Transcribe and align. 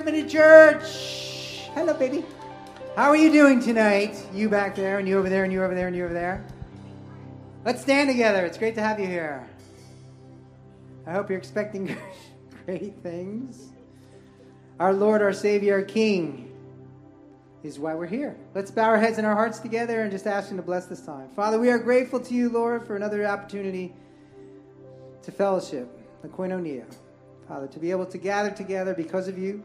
Community 0.00 0.30
Church. 0.30 1.68
Hello, 1.74 1.92
baby. 1.92 2.24
How 2.96 3.10
are 3.10 3.16
you 3.16 3.30
doing 3.30 3.60
tonight? 3.60 4.16
You 4.32 4.48
back 4.48 4.74
there, 4.74 4.98
and 4.98 5.06
you 5.06 5.18
over 5.18 5.28
there, 5.28 5.44
and 5.44 5.52
you 5.52 5.62
over 5.62 5.74
there, 5.74 5.88
and 5.88 5.94
you 5.94 6.06
over 6.06 6.14
there. 6.14 6.42
Let's 7.66 7.82
stand 7.82 8.08
together. 8.08 8.46
It's 8.46 8.56
great 8.56 8.74
to 8.76 8.80
have 8.80 8.98
you 8.98 9.06
here. 9.06 9.46
I 11.06 11.12
hope 11.12 11.28
you're 11.28 11.36
expecting 11.36 11.94
great 12.64 12.94
things. 13.02 13.72
Our 14.78 14.94
Lord, 14.94 15.20
our 15.20 15.34
Savior, 15.34 15.74
our 15.74 15.82
King 15.82 16.50
is 17.62 17.78
why 17.78 17.92
we're 17.94 18.06
here. 18.06 18.38
Let's 18.54 18.70
bow 18.70 18.84
our 18.84 18.98
heads 18.98 19.18
and 19.18 19.26
our 19.26 19.34
hearts 19.34 19.58
together 19.58 20.00
and 20.00 20.10
just 20.10 20.26
ask 20.26 20.50
Him 20.50 20.56
to 20.56 20.62
bless 20.62 20.86
this 20.86 21.02
time. 21.02 21.28
Father, 21.36 21.60
we 21.60 21.68
are 21.68 21.78
grateful 21.78 22.20
to 22.20 22.34
you, 22.34 22.48
Lord, 22.48 22.86
for 22.86 22.96
another 22.96 23.26
opportunity 23.26 23.92
to 25.24 25.30
fellowship, 25.30 25.90
the 26.22 26.28
koinonia. 26.28 26.86
Father, 27.46 27.66
to 27.66 27.78
be 27.78 27.90
able 27.90 28.06
to 28.06 28.16
gather 28.16 28.50
together 28.50 28.94
because 28.94 29.28
of 29.28 29.36
you, 29.36 29.62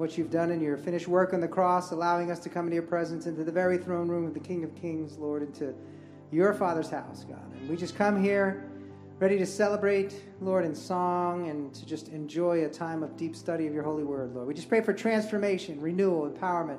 what 0.00 0.16
you've 0.16 0.30
done 0.30 0.50
in 0.50 0.62
your 0.62 0.78
finished 0.78 1.06
work 1.06 1.34
on 1.34 1.40
the 1.40 1.46
cross, 1.46 1.92
allowing 1.92 2.30
us 2.30 2.38
to 2.40 2.48
come 2.48 2.64
into 2.64 2.74
your 2.74 2.82
presence, 2.82 3.26
into 3.26 3.44
the 3.44 3.52
very 3.52 3.76
throne 3.76 4.08
room 4.08 4.26
of 4.26 4.32
the 4.32 4.40
King 4.40 4.64
of 4.64 4.74
Kings, 4.74 5.18
Lord, 5.18 5.42
into 5.42 5.74
your 6.32 6.54
Father's 6.54 6.88
house, 6.88 7.26
God. 7.28 7.52
And 7.52 7.68
we 7.68 7.76
just 7.76 7.94
come 7.96 8.22
here 8.22 8.66
ready 9.18 9.36
to 9.36 9.44
celebrate, 9.44 10.14
Lord, 10.40 10.64
in 10.64 10.74
song 10.74 11.50
and 11.50 11.74
to 11.74 11.84
just 11.84 12.08
enjoy 12.08 12.64
a 12.64 12.68
time 12.68 13.02
of 13.02 13.14
deep 13.18 13.36
study 13.36 13.66
of 13.66 13.74
your 13.74 13.82
holy 13.82 14.02
word, 14.02 14.34
Lord. 14.34 14.48
We 14.48 14.54
just 14.54 14.70
pray 14.70 14.80
for 14.80 14.94
transformation, 14.94 15.78
renewal, 15.78 16.30
empowerment, 16.30 16.78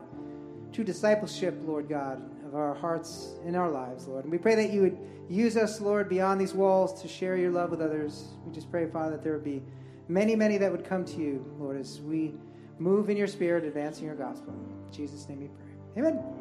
to 0.73 0.83
discipleship, 0.83 1.55
Lord 1.63 1.87
God, 1.87 2.23
of 2.47 2.55
our 2.55 2.73
hearts 2.73 3.35
and 3.45 3.55
our 3.55 3.69
lives, 3.69 4.07
Lord. 4.07 4.23
And 4.23 4.31
we 4.31 4.39
pray 4.39 4.55
that 4.55 4.71
you 4.71 4.81
would 4.81 4.97
use 5.29 5.57
us, 5.57 5.79
Lord, 5.79 6.09
beyond 6.09 6.41
these 6.41 6.55
walls 6.55 6.99
to 7.03 7.07
share 7.07 7.37
your 7.37 7.51
love 7.51 7.69
with 7.69 7.81
others. 7.81 8.29
We 8.47 8.51
just 8.51 8.71
pray, 8.71 8.87
Father, 8.87 9.11
that 9.11 9.23
there 9.23 9.33
would 9.33 9.43
be 9.43 9.61
many, 10.07 10.35
many 10.35 10.57
that 10.57 10.71
would 10.71 10.83
come 10.83 11.05
to 11.05 11.17
you, 11.17 11.45
Lord, 11.59 11.79
as 11.79 12.01
we 12.01 12.33
move 12.81 13.09
in 13.09 13.17
your 13.17 13.27
spirit, 13.27 13.63
advancing 13.63 14.05
your 14.05 14.15
gospel. 14.15 14.53
In 14.53 14.91
Jesus' 14.91 15.27
name 15.29 15.39
we 15.41 15.47
pray. 15.47 16.03
Amen. 16.03 16.40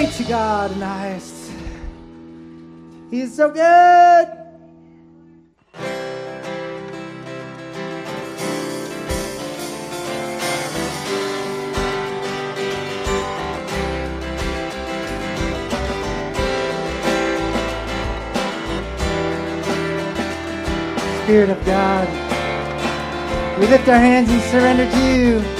Glory 0.00 0.14
to 0.14 0.24
God 0.24 0.72
in 0.72 0.78
the 0.78 0.86
highest. 0.86 1.52
He 3.10 3.20
is 3.20 3.36
so 3.36 3.50
good. 3.50 4.28
Spirit 21.24 21.50
of 21.50 21.62
God, 21.66 22.08
we 23.58 23.66
lift 23.66 23.86
our 23.86 23.98
hands 23.98 24.30
and 24.30 24.40
surrender 24.44 24.90
to 24.90 25.14
you. 25.14 25.59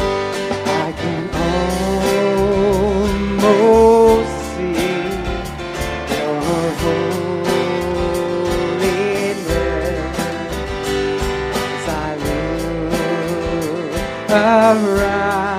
Around 14.32 15.49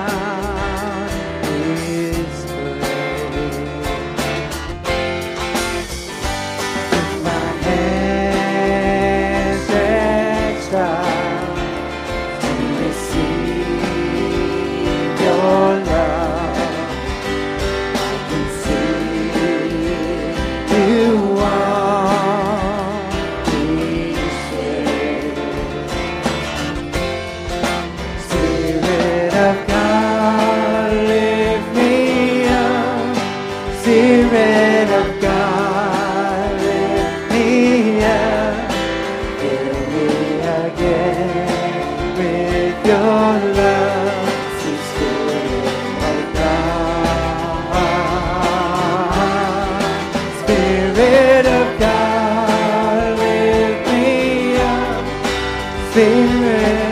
Favorite. 55.92 56.91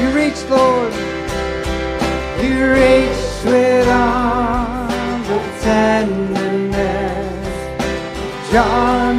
You 0.00 0.08
reach, 0.16 0.42
Lord. 0.48 0.92
You 2.42 2.72
reach 2.72 3.44
with 3.44 3.86
arms 3.88 5.28
of 5.28 5.42
tenderness. 5.60 6.90
Draw 8.50 9.12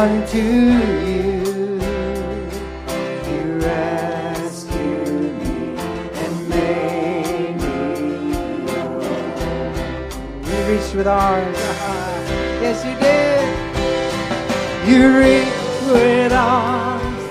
unto 0.00 0.38
you. 0.38 1.78
You 3.28 3.42
rescued 3.68 5.34
me 5.40 5.54
and 6.22 6.34
made 6.48 7.56
me. 7.60 7.78
You 10.48 10.56
reached 10.70 10.94
with 10.94 11.06
arms. 11.06 11.58
Yes, 12.64 12.78
you 12.86 12.94
did. 13.06 13.48
You 14.88 15.02
reach 15.18 15.60
with 15.92 16.32
arms 16.32 17.22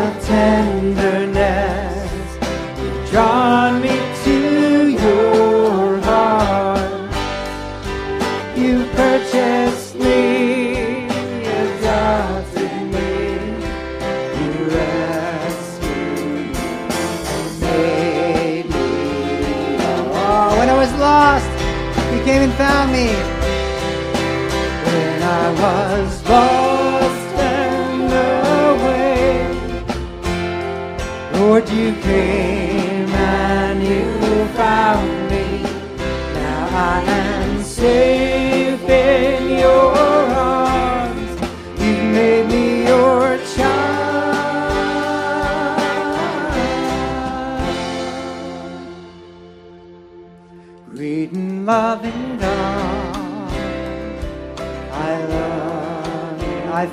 of 0.00 0.10
tenderness. 0.24 2.08
You've 2.80 3.10
drawn 3.10 3.65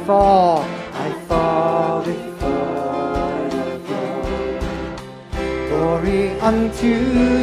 fall, 0.05 0.59
I 0.93 1.11
fall 1.27 2.03
before 2.03 3.49
your 3.53 3.79
throne. 3.87 5.69
Glory 5.69 6.23
unto 6.39 6.87
you, 6.87 7.39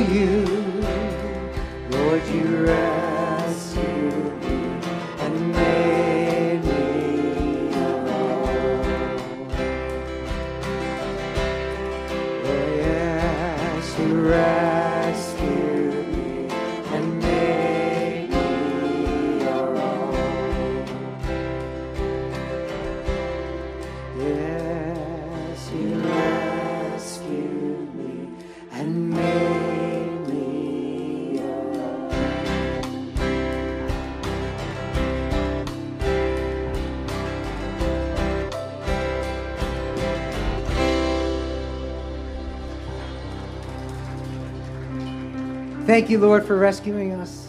Thank 46.01 46.09
you, 46.09 46.17
Lord, 46.19 46.47
for 46.47 46.57
rescuing 46.57 47.13
us 47.13 47.47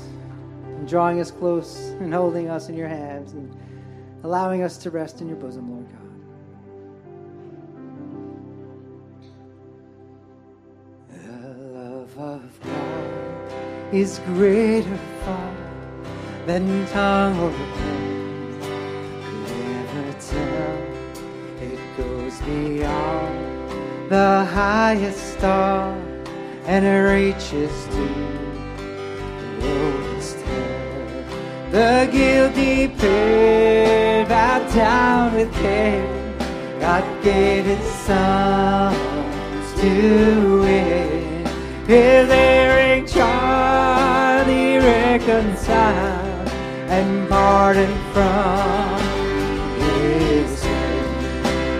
and 0.66 0.86
drawing 0.86 1.22
us 1.22 1.32
close 1.32 1.92
and 2.02 2.14
holding 2.14 2.50
us 2.50 2.68
in 2.68 2.76
your 2.76 2.90
hands 2.90 3.32
and 3.32 3.50
allowing 4.26 4.62
us 4.62 4.76
to 4.80 4.92
rest 4.92 5.22
in 5.22 5.30
your 5.30 5.38
bosom, 5.38 5.72
Lord 5.72 5.88
God. 5.88 6.02
The 11.24 11.56
love 11.80 12.20
of 12.20 12.60
God 12.62 13.94
is 13.94 14.20
greater 14.26 15.00
far 15.24 15.56
than 16.46 16.86
tongue 16.88 17.40
or 17.40 17.52
pen 17.52 18.60
could 19.24 19.48
ever 19.88 20.12
tell. 20.20 20.76
It 21.62 21.80
goes 21.96 22.42
beyond 22.42 24.10
the 24.10 24.44
highest 24.44 25.38
star 25.38 26.01
and 26.72 26.86
it 26.86 27.02
reaches 27.16 27.86
to 27.88 28.06
the 29.60 29.68
lowest 29.68 30.38
hell. 30.38 31.72
The 31.72 32.10
guilty 32.10 32.88
pair 32.88 34.26
bowed 34.26 34.74
down 34.74 35.34
with 35.36 35.54
care. 35.56 36.08
God 36.80 37.04
gave 37.22 37.66
his 37.66 37.86
son 38.08 38.96
to 39.80 40.62
win 40.62 41.46
Is 41.90 42.28
there 42.30 43.02
a 43.02 43.06
Charlie 43.06 44.78
reconciled 44.78 46.48
and 46.88 47.28
pardoned 47.28 48.02
from 48.14 48.98
his 49.82 50.58
sin? 50.58 51.04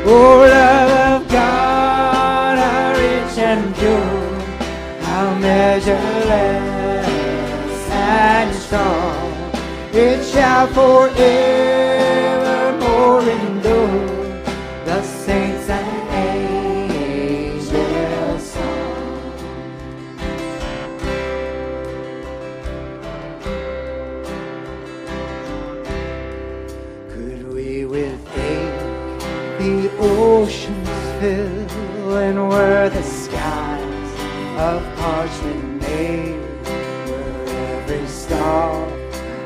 Oh, 0.06 0.40
love 0.58 1.24
of 1.24 1.32
God, 1.32 2.58
how 2.58 2.92
rich 3.00 3.38
and 3.38 3.74
pure, 3.76 4.21
measureless 5.42 7.08
and 7.90 8.56
strong, 8.56 9.34
it 9.92 10.24
shall 10.24 10.68
forevermore 10.68 11.18
endure. 13.22 14.11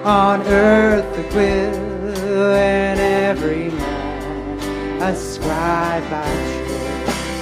On 0.06 0.42
earth 0.44 1.18
a 1.18 1.24
quill, 1.32 2.54
and 2.54 3.00
every 3.00 3.70
man 3.72 5.02
a 5.02 5.16
scribe 5.16 6.08
by 6.12 6.56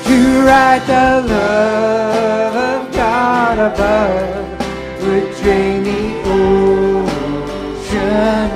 to 0.05 0.45
write 0.45 0.85
the 0.87 1.27
love 1.27 2.55
of 2.55 2.93
God 2.93 3.59
above 3.59 4.45
would 5.01 5.35
drain 5.41 5.83
the 5.83 6.21
ocean 6.95 7.69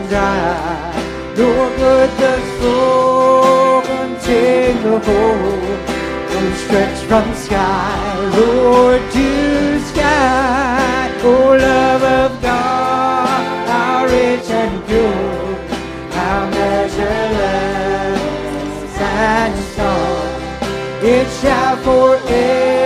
dry. 0.07 0.93
Nor 1.35 1.69
could 1.75 2.11
the 2.17 2.35
soul 2.61 3.81
contain 3.81 4.83
the 4.83 4.99
whole, 4.99 6.55
stretch 6.55 6.99
from 7.09 7.33
sky, 7.35 8.15
Lord, 8.37 9.01
to 9.11 9.79
sky. 9.81 10.66
Shall 21.87 22.76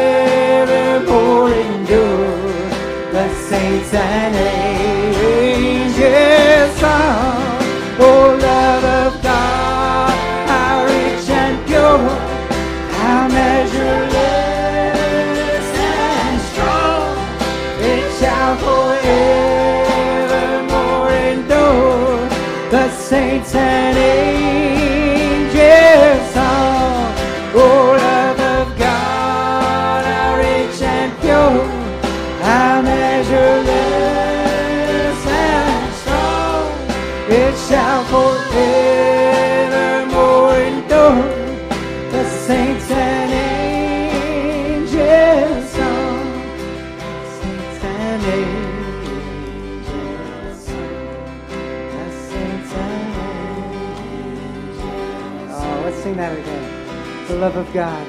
of 57.61 57.71
God. 57.73 58.07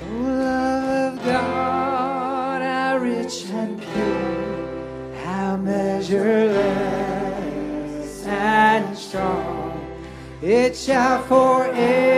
Oh, 0.00 0.22
love 0.22 1.18
of 1.18 1.24
God, 1.26 2.62
how 2.62 2.96
rich 2.96 3.44
and 3.50 3.78
pure, 3.78 5.14
how 5.24 5.58
measureless 5.58 6.56
and 8.24 8.96
strong, 8.96 9.78
it 10.40 10.74
shall 10.74 11.22
forevermore 11.24 12.17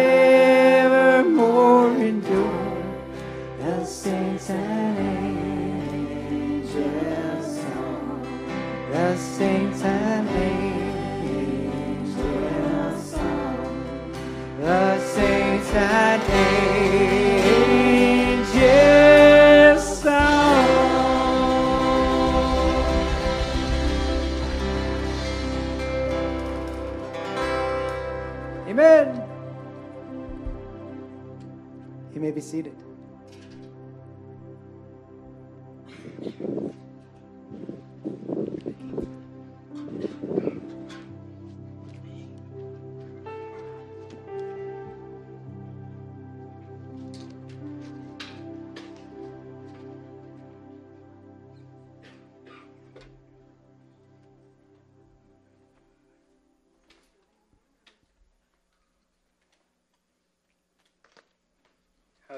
may 32.31 32.35
be 32.37 32.41
seated. 32.41 32.70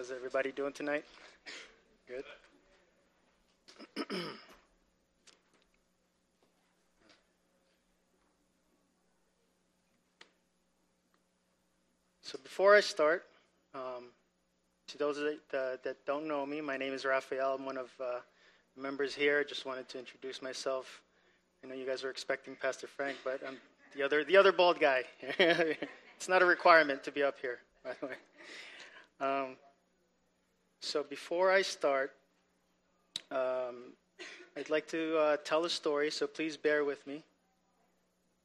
How's 0.02 0.10
everybody 0.10 0.50
doing 0.50 0.72
tonight? 0.72 1.04
Good. 2.08 2.24
so 12.20 12.36
before 12.42 12.74
I 12.74 12.80
start, 12.80 13.26
um, 13.76 14.06
to 14.88 14.98
those 14.98 15.18
that, 15.18 15.38
uh, 15.54 15.76
that 15.84 16.04
don't 16.04 16.26
know 16.26 16.44
me, 16.44 16.60
my 16.60 16.76
name 16.76 16.92
is 16.92 17.04
Raphael. 17.04 17.54
I'm 17.56 17.64
one 17.64 17.78
of 17.78 17.92
uh, 18.00 18.18
the 18.74 18.82
members 18.82 19.14
here. 19.14 19.38
I 19.38 19.44
just 19.48 19.64
wanted 19.64 19.88
to 19.90 20.00
introduce 20.00 20.42
myself. 20.42 21.00
I 21.62 21.68
know 21.68 21.76
you 21.76 21.86
guys 21.86 22.02
are 22.02 22.10
expecting 22.10 22.56
Pastor 22.56 22.88
Frank, 22.88 23.18
but 23.22 23.40
I'm 23.46 23.58
the 23.94 24.02
other 24.02 24.24
the 24.24 24.36
other 24.36 24.50
bald 24.50 24.80
guy. 24.80 25.04
it's 25.38 26.28
not 26.28 26.42
a 26.42 26.44
requirement 26.44 27.04
to 27.04 27.12
be 27.12 27.22
up 27.22 27.36
here, 27.40 27.60
by 27.84 27.92
the 28.00 28.06
way. 28.06 28.14
Um, 29.20 29.56
so 30.82 31.04
before 31.04 31.52
I 31.52 31.62
start, 31.62 32.12
um, 33.30 33.94
I'd 34.56 34.68
like 34.68 34.88
to 34.88 35.16
uh, 35.16 35.36
tell 35.44 35.64
a 35.64 35.70
story, 35.70 36.10
so 36.10 36.26
please 36.26 36.56
bear 36.56 36.84
with 36.84 37.06
me. 37.06 37.22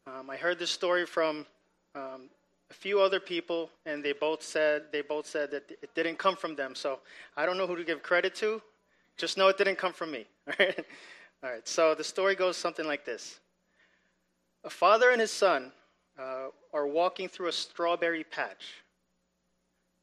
Um, 0.06 0.30
I 0.30 0.38
heard 0.38 0.60
this 0.60 0.70
story 0.70 1.08
from 1.08 1.48
um, 1.96 2.30
a 2.70 2.74
few 2.74 3.02
other 3.02 3.20
people, 3.20 3.72
and 3.88 4.06
they 4.06 4.14
both 4.14 4.44
said 4.44 4.84
they 4.92 5.02
both 5.02 5.26
said 5.26 5.50
that 5.50 5.64
it 5.82 5.96
didn't 5.96 6.20
come 6.20 6.36
from 6.36 6.56
them. 6.56 6.76
So 6.76 7.00
I 7.36 7.48
don't 7.48 7.58
know 7.58 7.66
who 7.66 7.76
to 7.76 7.84
give 7.84 8.04
credit 8.04 8.36
to. 8.36 8.62
Just 9.18 9.36
know 9.36 9.48
it 9.48 9.58
didn't 9.58 9.80
come 9.80 9.92
from 9.92 10.12
me. 10.12 10.26
All 10.48 10.54
right. 10.60 10.86
All 11.44 11.50
right. 11.50 11.68
So 11.68 11.96
the 11.96 12.04
story 12.04 12.36
goes 12.36 12.56
something 12.56 12.86
like 12.86 13.04
this: 13.04 13.40
A 14.64 14.70
father 14.70 15.10
and 15.10 15.20
his 15.20 15.32
son 15.32 15.72
uh, 16.20 16.50
are 16.72 16.88
walking 16.88 17.28
through 17.28 17.48
a 17.48 17.52
strawberry 17.52 18.24
patch 18.24 18.84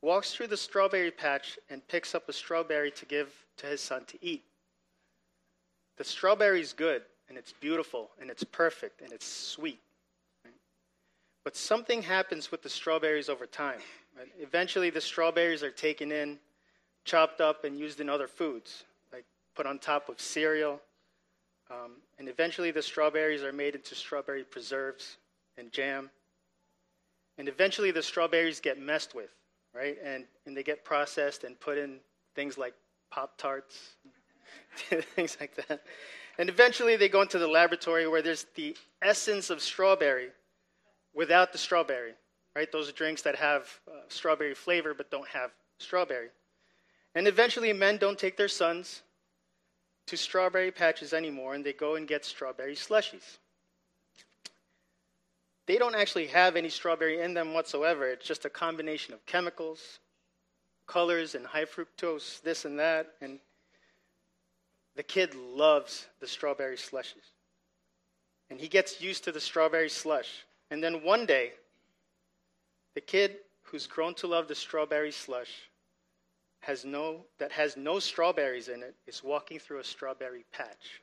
walks 0.05 0.35
through 0.35 0.49
the 0.49 0.57
strawberry 0.57 1.11
patch 1.11 1.59
and 1.71 1.87
picks 1.89 2.15
up 2.15 2.29
a 2.29 2.33
strawberry 2.33 2.91
to 2.91 3.07
give 3.07 3.33
to 3.57 3.67
his 3.67 3.81
son 3.81 4.05
to 4.05 4.19
eat. 4.23 4.45
The 5.97 6.05
strawberry 6.05 6.61
is 6.61 6.73
good 6.75 7.03
and 7.29 7.39
it's 7.39 7.53
beautiful 7.53 8.11
and 8.21 8.31
it's 8.31 8.45
perfect 8.45 9.01
and 9.01 9.13
it's 9.13 9.27
sweet. 9.27 9.81
But 11.43 11.57
something 11.57 12.03
happens 12.03 12.51
with 12.51 12.63
the 12.63 12.69
strawberries 12.69 13.29
over 13.29 13.47
time. 13.47 13.81
Eventually, 14.39 14.91
the 14.91 15.01
strawberries 15.01 15.63
are 15.63 15.71
taken 15.71 16.13
in, 16.13 16.39
chopped 17.05 17.41
up 17.41 17.65
and 17.65 17.79
used 17.79 18.01
in 18.01 18.09
other 18.09 18.29
foods, 18.29 18.85
like 19.13 19.25
put 19.55 19.67
on 19.67 19.79
top 19.79 20.09
of 20.09 20.21
cereal. 20.21 20.81
Um, 21.71 21.97
and 22.19 22.29
eventually, 22.29 22.71
the 22.71 22.83
strawberries 22.83 23.43
are 23.43 23.53
made 23.53 23.75
into 23.75 23.95
strawberry 23.95 24.45
preserves 24.45 25.19
and 25.59 25.71
jam. 25.73 26.11
And 27.37 27.49
eventually, 27.49 27.91
the 27.91 28.03
strawberries 28.03 28.61
get 28.61 28.79
messed 28.81 29.15
with, 29.15 29.31
right? 29.75 29.97
And, 30.05 30.25
and 30.47 30.57
they 30.57 30.63
get 30.63 30.85
processed 30.85 31.45
and 31.45 31.59
put 31.59 31.79
in 31.79 31.99
things 32.35 32.57
like 32.57 32.75
Pop 33.11 33.37
Tarts, 33.39 33.97
things 35.17 35.37
like 35.41 35.55
that. 35.69 35.83
And 36.39 36.49
eventually, 36.49 36.97
they 36.97 37.09
go 37.09 37.23
into 37.23 37.39
the 37.39 37.47
laboratory 37.47 38.09
where 38.09 38.23
there's 38.23 38.47
the 38.55 38.77
essence 39.03 39.51
of 39.51 39.63
strawberry 39.63 40.29
without 41.15 41.53
the 41.53 41.59
strawberry, 41.59 42.15
right? 42.57 42.71
Those 42.73 42.93
drinks 42.93 43.23
that 43.23 43.37
have 43.37 43.69
uh, 43.89 44.01
strawberry 44.09 44.55
flavor 44.55 44.95
but 44.95 45.11
don't 45.11 45.29
have 45.29 45.53
strawberry. 45.79 46.29
And 47.15 47.29
eventually, 47.29 47.73
men 47.73 47.99
don't 47.99 48.19
take 48.19 48.37
their 48.37 48.49
sons 48.49 49.03
to 50.07 50.17
strawberry 50.17 50.71
patches 50.71 51.13
anymore 51.13 51.55
and 51.55 51.65
they 51.65 51.73
go 51.73 51.95
and 51.95 52.07
get 52.07 52.25
strawberry 52.25 52.75
slushies. 52.75 53.39
They 55.67 55.79
don't 55.79 55.95
actually 55.95 56.27
have 56.27 56.57
any 56.57 56.69
strawberry 56.69 57.21
in 57.21 57.35
them 57.35 57.55
whatsoever. 57.55 58.07
It's 58.09 58.27
just 58.27 58.45
a 58.45 58.51
combination 58.51 59.15
of 59.15 59.25
chemicals, 59.25 60.01
colors, 60.87 61.35
and 61.35 61.47
high 61.47 61.65
fructose, 61.65 62.43
this 62.43 62.65
and 62.65 62.79
that. 62.79 63.15
And 63.21 63.39
the 64.95 65.03
kid 65.03 65.35
loves 65.35 66.07
the 66.21 66.27
strawberry 66.27 66.77
slushes. 66.77 67.25
And 68.51 68.61
he 68.61 68.69
gets 68.69 69.01
used 69.01 69.25
to 69.25 69.33
the 69.33 69.41
strawberry 69.41 69.89
slush. 69.89 70.45
And 70.71 70.83
then 70.83 71.03
one 71.03 71.25
day, 71.25 71.53
the 72.95 73.01
kid 73.01 73.37
who's 73.63 73.87
grown 73.87 74.15
to 74.15 74.27
love 74.27 74.49
the 74.49 74.55
strawberry 74.55 75.13
slush 75.13 75.71
has 76.61 76.85
no, 76.85 77.25
that 77.39 77.53
has 77.53 77.77
no 77.77 77.99
strawberries 77.99 78.69
in 78.69 78.83
it 78.83 78.95
is 79.07 79.25
walking 79.25 79.59
through 79.59 79.81
a 79.81 79.85
strawberry 79.85 80.45
patch. 80.53 81.03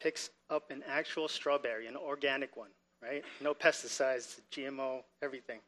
Picks 0.00 0.30
up 0.50 0.70
an 0.70 0.82
actual 0.86 1.28
strawberry, 1.28 1.86
an 1.86 1.96
organic 1.96 2.56
one, 2.56 2.70
right? 3.02 3.24
No 3.40 3.54
pesticides, 3.54 4.40
GMO, 4.52 5.02
everything. 5.22 5.58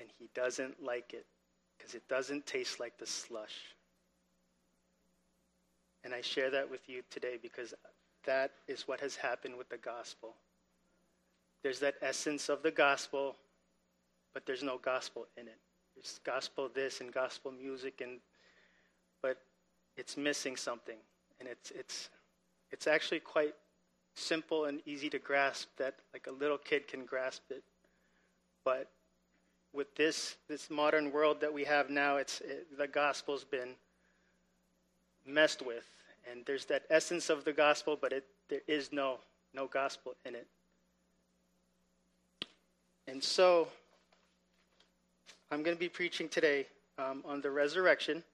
And 0.00 0.08
he 0.18 0.28
doesn't 0.34 0.82
like 0.82 1.14
it 1.14 1.26
because 1.76 1.94
it 1.94 2.06
doesn't 2.08 2.46
taste 2.46 2.80
like 2.80 2.98
the 2.98 3.06
slush. 3.06 3.74
And 6.02 6.12
I 6.12 6.20
share 6.20 6.50
that 6.50 6.70
with 6.70 6.88
you 6.88 7.02
today 7.10 7.38
because 7.40 7.72
that 8.24 8.52
is 8.68 8.88
what 8.88 9.00
has 9.00 9.16
happened 9.16 9.56
with 9.56 9.68
the 9.68 9.78
gospel. 9.78 10.34
There's 11.62 11.78
that 11.80 11.94
essence 12.02 12.48
of 12.48 12.62
the 12.62 12.70
gospel, 12.70 13.36
but 14.34 14.44
there's 14.44 14.62
no 14.62 14.78
gospel 14.78 15.26
in 15.36 15.46
it. 15.46 15.58
There's 15.94 16.20
gospel 16.24 16.68
this 16.74 17.00
and 17.00 17.12
gospel 17.12 17.52
music 17.52 18.00
and 18.02 18.18
but 19.22 19.38
it's 19.96 20.16
missing 20.16 20.56
something. 20.56 20.98
And 21.40 21.48
it's 21.48 21.70
it's 21.70 22.10
it's 22.70 22.86
actually 22.86 23.20
quite 23.20 23.54
simple 24.14 24.66
and 24.66 24.80
easy 24.86 25.10
to 25.10 25.18
grasp 25.18 25.68
that 25.78 25.94
like 26.12 26.26
a 26.26 26.30
little 26.30 26.58
kid 26.58 26.88
can 26.88 27.04
grasp 27.04 27.42
it. 27.50 27.62
But 28.64 28.88
with 29.72 29.94
this 29.96 30.36
this 30.48 30.70
modern 30.70 31.12
world 31.12 31.40
that 31.40 31.52
we 31.52 31.64
have 31.64 31.90
now, 31.90 32.16
it's 32.16 32.40
it, 32.40 32.78
the 32.78 32.86
gospel's 32.86 33.44
been 33.44 33.70
messed 35.26 35.62
with, 35.62 35.84
and 36.30 36.44
there's 36.46 36.64
that 36.66 36.84
essence 36.90 37.30
of 37.30 37.44
the 37.44 37.52
gospel, 37.52 37.98
but 38.00 38.12
it 38.12 38.24
there 38.48 38.62
is 38.66 38.92
no 38.92 39.18
no 39.52 39.66
gospel 39.66 40.14
in 40.24 40.34
it. 40.34 40.46
And 43.06 43.22
so 43.22 43.68
I'm 45.50 45.62
going 45.62 45.76
to 45.76 45.80
be 45.80 45.88
preaching 45.88 46.28
today 46.28 46.66
um, 46.98 47.22
on 47.26 47.40
the 47.40 47.50
resurrection. 47.50 48.24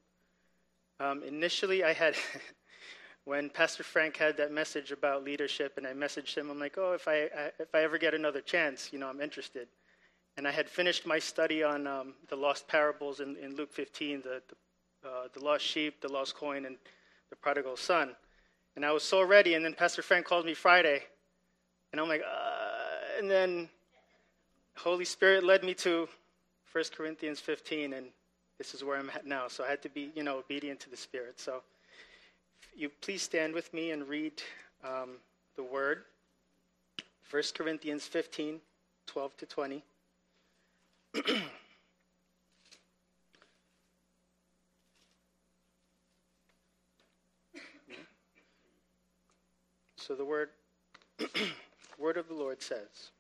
Um, 1.01 1.23
initially, 1.23 1.83
I 1.83 1.93
had, 1.93 2.15
when 3.25 3.51
Pastor 3.51 3.83
Frank 3.83 4.17
had 4.17 4.37
that 4.39 4.53
message 4.53 4.93
about 4.93 5.25
leadership, 5.25 5.75
and 5.77 5.87
I 5.87 5.93
messaged 5.93 6.35
him, 6.37 6.51
I'm 6.51 6.59
like, 6.59 6.79
oh, 6.79 6.93
if 6.93 7.07
I, 7.07 7.29
I 7.37 7.51
if 7.59 7.75
I 7.75 7.83
ever 7.83 7.99
get 7.99 8.15
another 8.15 8.41
chance, 8.41 8.91
you 8.93 8.99
know, 8.99 9.09
I'm 9.09 9.21
interested. 9.21 9.69
And 10.37 10.47
I 10.49 10.51
had 10.51 10.71
finished 10.71 11.07
my 11.07 11.19
study 11.19 11.63
on 11.63 11.87
um, 11.87 12.15
the 12.29 12.37
lost 12.37 12.67
parables 12.67 13.21
in, 13.21 13.37
in 13.37 13.57
Luke 13.57 13.73
15, 13.73 14.23
the, 14.23 14.43
the, 15.03 15.09
uh, 15.09 15.29
the 15.33 15.45
lost 15.45 15.65
sheep, 15.65 16.01
the 16.01 16.11
lost 16.11 16.35
coin, 16.35 16.65
and 16.65 16.77
the 17.29 17.37
prodigal 17.37 17.77
son. 17.77 18.15
And 18.77 18.87
I 18.87 18.93
was 18.93 19.03
so 19.03 19.23
ready, 19.23 19.55
and 19.55 19.65
then 19.65 19.75
Pastor 19.75 20.03
Frank 20.03 20.25
called 20.25 20.47
me 20.47 20.55
Friday, 20.55 21.03
and 21.93 22.01
I'm 22.01 22.09
like, 22.09 22.23
uh, 22.23 23.19
and 23.19 23.31
then 23.31 23.69
Holy 24.77 25.05
Spirit 25.05 25.45
led 25.45 25.63
me 25.63 25.75
to 25.75 26.09
1 26.73 26.85
Corinthians 26.97 27.41
15, 27.41 27.93
and 27.93 28.07
this 28.59 28.75
is 28.75 28.85
where 28.85 28.97
I'm 28.97 29.11
at 29.11 29.27
now. 29.27 29.49
So 29.49 29.65
I 29.65 29.69
had 29.69 29.83
to 29.83 29.89
be, 29.89 30.11
you 30.15 30.23
know, 30.23 30.39
obedient 30.39 30.81
to 30.81 30.91
the 30.91 30.97
Spirit. 30.97 31.41
So 31.41 31.63
you 32.77 32.89
please 33.01 33.23
stand 33.23 33.55
with 33.55 33.73
me 33.75 33.91
and 33.91 34.09
read 34.09 34.43
um, 34.85 35.17
the 35.57 35.63
word. 35.63 36.05
1 37.31 37.43
Corinthians 37.55 38.05
15, 38.07 38.61
12 39.07 39.37
to 39.37 39.47
20. 39.47 39.85
so 49.97 50.15
the 50.15 50.25
word 50.25 50.51
word 51.99 52.17
of 52.17 52.29
the 52.29 52.35
Lord 52.35 52.63
says, 52.63 53.11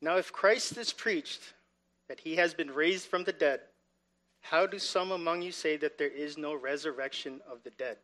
Now 0.00 0.16
if 0.16 0.32
Christ 0.32 0.78
is 0.78 0.92
preached 0.92 1.52
that 2.08 2.20
he 2.20 2.36
has 2.36 2.54
been 2.54 2.70
raised 2.70 3.06
from 3.06 3.24
the 3.24 3.32
dead, 3.32 3.60
how 4.44 4.66
do 4.66 4.78
some 4.78 5.10
among 5.10 5.40
you 5.40 5.50
say 5.50 5.78
that 5.78 5.96
there 5.96 6.06
is 6.06 6.36
no 6.36 6.54
resurrection 6.54 7.40
of 7.50 7.62
the 7.64 7.70
dead? 7.70 7.96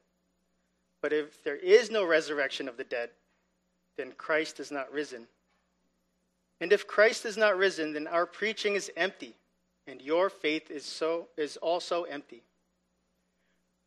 But 1.02 1.12
if 1.12 1.44
there 1.44 1.56
is 1.56 1.90
no 1.90 2.02
resurrection 2.02 2.66
of 2.66 2.78
the 2.78 2.84
dead, 2.84 3.10
then 3.98 4.12
Christ 4.16 4.58
is 4.58 4.70
not 4.70 4.90
risen. 4.90 5.26
And 6.58 6.72
if 6.72 6.86
Christ 6.86 7.26
is 7.26 7.36
not 7.36 7.58
risen, 7.58 7.92
then 7.92 8.06
our 8.06 8.24
preaching 8.24 8.74
is 8.74 8.90
empty, 8.96 9.34
and 9.86 10.00
your 10.00 10.30
faith 10.30 10.70
is 10.70 10.86
so 10.86 11.28
is 11.36 11.58
also 11.58 12.04
empty. 12.04 12.42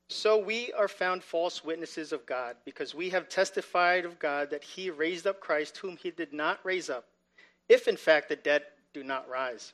So 0.09 0.37
we 0.37 0.71
are 0.73 0.87
found 0.87 1.23
false 1.23 1.63
witnesses 1.63 2.11
of 2.11 2.23
God, 2.27 2.55
because 2.65 2.93
we 2.93 3.09
have 3.09 3.29
testified 3.29 4.05
of 4.05 4.19
God 4.19 4.51
that 4.51 4.63
he 4.63 4.91
raised 4.91 5.25
up 5.25 5.39
Christ 5.39 5.77
whom 5.77 5.97
he 5.97 6.11
did 6.11 6.33
not 6.33 6.59
raise 6.63 6.87
up, 6.91 7.05
if 7.67 7.87
in 7.87 7.97
fact 7.97 8.29
the 8.29 8.35
dead 8.35 8.61
do 8.93 9.03
not 9.03 9.27
rise. 9.27 9.73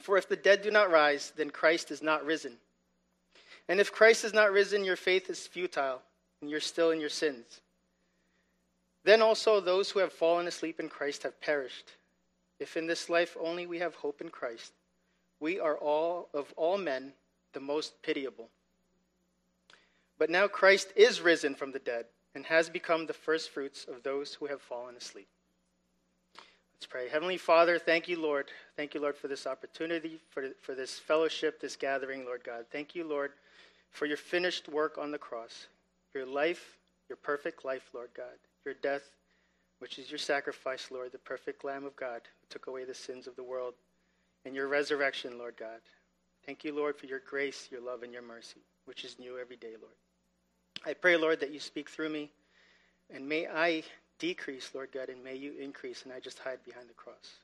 For 0.00 0.16
if 0.16 0.28
the 0.28 0.36
dead 0.36 0.62
do 0.62 0.70
not 0.70 0.90
rise, 0.90 1.32
then 1.36 1.50
Christ 1.50 1.90
is 1.90 2.02
not 2.02 2.24
risen. 2.24 2.58
And 3.68 3.80
if 3.80 3.92
Christ 3.92 4.24
is 4.24 4.32
not 4.32 4.52
risen, 4.52 4.84
your 4.84 4.96
faith 4.96 5.28
is 5.28 5.46
futile, 5.46 6.00
and 6.40 6.50
you're 6.50 6.60
still 6.60 6.90
in 6.90 7.00
your 7.00 7.10
sins. 7.10 7.60
Then 9.04 9.22
also 9.22 9.60
those 9.60 9.90
who 9.90 10.00
have 10.00 10.12
fallen 10.12 10.46
asleep 10.46 10.80
in 10.80 10.88
Christ 10.88 11.22
have 11.22 11.40
perished. 11.40 11.92
If 12.58 12.76
in 12.76 12.86
this 12.86 13.08
life 13.08 13.36
only 13.40 13.66
we 13.66 13.78
have 13.78 13.94
hope 13.94 14.20
in 14.20 14.30
Christ, 14.30 14.72
we 15.40 15.60
are 15.60 15.76
all 15.76 16.28
of 16.32 16.52
all 16.56 16.78
men 16.78 17.12
the 17.52 17.60
most 17.60 18.02
pitiable. 18.02 18.48
But 20.18 20.30
now 20.30 20.48
Christ 20.48 20.92
is 20.96 21.20
risen 21.20 21.54
from 21.54 21.72
the 21.72 21.78
dead 21.78 22.06
and 22.34 22.46
has 22.46 22.68
become 22.68 23.06
the 23.06 23.12
firstfruits 23.12 23.84
of 23.84 24.02
those 24.02 24.34
who 24.34 24.46
have 24.46 24.60
fallen 24.60 24.96
asleep. 24.96 25.28
Let's 26.76 26.86
pray. 26.86 27.08
Heavenly 27.08 27.38
Father, 27.38 27.78
thank 27.78 28.06
you, 28.06 28.20
Lord. 28.20 28.50
Thank 28.76 28.94
you, 28.94 29.00
Lord, 29.00 29.16
for 29.16 29.28
this 29.28 29.46
opportunity, 29.46 30.20
for, 30.28 30.50
for 30.60 30.74
this 30.74 30.98
fellowship, 30.98 31.58
this 31.58 31.74
gathering, 31.74 32.26
Lord 32.26 32.44
God. 32.44 32.66
Thank 32.70 32.94
you, 32.94 33.08
Lord, 33.08 33.32
for 33.92 34.04
your 34.04 34.18
finished 34.18 34.68
work 34.68 34.98
on 34.98 35.10
the 35.10 35.16
cross, 35.16 35.68
your 36.12 36.26
life, 36.26 36.76
your 37.08 37.16
perfect 37.16 37.64
life, 37.64 37.88
Lord 37.94 38.10
God, 38.14 38.36
your 38.66 38.74
death, 38.74 39.02
which 39.78 39.98
is 39.98 40.10
your 40.10 40.18
sacrifice, 40.18 40.90
Lord, 40.90 41.12
the 41.12 41.18
perfect 41.18 41.64
Lamb 41.64 41.86
of 41.86 41.96
God 41.96 42.20
who 42.24 42.46
took 42.50 42.66
away 42.66 42.84
the 42.84 42.94
sins 42.94 43.26
of 43.26 43.36
the 43.36 43.42
world, 43.42 43.72
and 44.44 44.54
your 44.54 44.68
resurrection, 44.68 45.38
Lord 45.38 45.56
God. 45.58 45.80
Thank 46.44 46.62
you, 46.62 46.74
Lord, 46.74 46.98
for 46.98 47.06
your 47.06 47.22
grace, 47.26 47.68
your 47.72 47.80
love, 47.80 48.02
and 48.02 48.12
your 48.12 48.22
mercy, 48.22 48.60
which 48.84 49.02
is 49.02 49.18
new 49.18 49.38
every 49.38 49.56
day, 49.56 49.74
Lord. 49.80 49.94
I 50.84 50.92
pray, 50.92 51.16
Lord, 51.16 51.40
that 51.40 51.54
you 51.54 51.58
speak 51.58 51.88
through 51.88 52.10
me, 52.10 52.30
and 53.10 53.26
may 53.26 53.48
I 53.48 53.82
decrease, 54.18 54.70
Lord 54.74 54.90
God, 54.92 55.08
and 55.08 55.22
may 55.22 55.34
you 55.34 55.52
increase, 55.60 56.04
and 56.04 56.12
I 56.12 56.20
just 56.20 56.38
hide 56.38 56.58
behind 56.64 56.88
the 56.88 56.94
cross. 56.94 57.36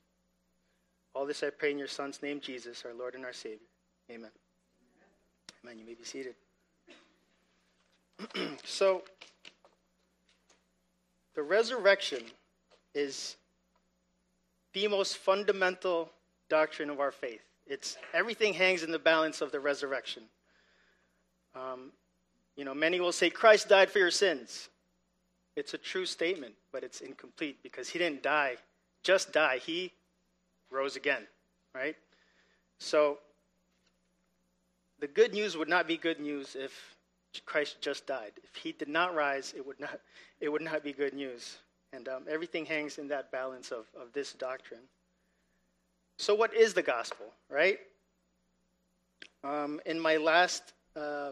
All 1.13 1.25
this 1.25 1.43
I 1.43 1.49
pray 1.49 1.71
in 1.71 1.77
your 1.77 1.87
Son's 1.87 2.21
name, 2.21 2.39
Jesus, 2.39 2.83
our 2.85 2.93
Lord 2.93 3.15
and 3.15 3.23
our 3.23 3.33
Savior. 3.33 3.59
Amen. 4.09 4.31
Amen. 5.63 5.79
You 5.79 5.85
may 5.85 5.93
be 5.93 6.03
seated. 6.03 6.35
so, 8.63 9.03
the 11.35 11.43
resurrection 11.43 12.23
is 12.93 13.37
the 14.73 14.87
most 14.87 15.17
fundamental 15.17 16.09
doctrine 16.49 16.89
of 16.89 16.99
our 16.99 17.11
faith. 17.11 17.41
It's 17.65 17.97
everything 18.13 18.53
hangs 18.53 18.83
in 18.83 18.91
the 18.91 18.99
balance 18.99 19.41
of 19.41 19.51
the 19.51 19.59
resurrection. 19.59 20.23
Um, 21.55 21.91
you 22.55 22.65
know, 22.65 22.73
many 22.73 22.99
will 22.99 23.11
say 23.11 23.29
Christ 23.29 23.69
died 23.69 23.89
for 23.89 23.99
your 23.99 24.11
sins. 24.11 24.69
It's 25.55 25.73
a 25.73 25.77
true 25.77 26.05
statement, 26.05 26.55
but 26.71 26.83
it's 26.83 27.01
incomplete 27.01 27.57
because 27.61 27.89
he 27.89 27.99
didn't 27.99 28.23
die, 28.23 28.55
just 29.03 29.31
die. 29.31 29.57
He 29.57 29.91
rose 30.71 30.95
again, 30.95 31.27
right? 31.75 31.95
So 32.79 33.19
the 34.99 35.07
good 35.07 35.33
news 35.33 35.55
would 35.55 35.69
not 35.69 35.87
be 35.87 35.97
good 35.97 36.19
news 36.19 36.55
if 36.55 36.95
Christ 37.45 37.81
just 37.81 38.07
died. 38.07 38.31
If 38.43 38.55
he 38.55 38.71
did 38.71 38.87
not 38.87 39.15
rise, 39.15 39.53
it 39.55 39.65
would 39.65 39.79
not, 39.79 39.99
it 40.39 40.49
would 40.49 40.61
not 40.61 40.83
be 40.83 40.93
good 40.93 41.13
news. 41.13 41.57
And 41.91 42.07
um, 42.07 42.23
everything 42.27 42.65
hangs 42.65 42.97
in 42.97 43.07
that 43.09 43.31
balance 43.31 43.71
of, 43.71 43.85
of 43.99 44.11
this 44.13 44.33
doctrine. 44.33 44.81
So, 46.17 46.33
what 46.33 46.53
is 46.53 46.73
the 46.73 46.81
gospel, 46.81 47.27
right? 47.49 47.79
Um, 49.43 49.81
in 49.85 49.99
my 49.99 50.17
last 50.17 50.73
uh, 50.95 51.31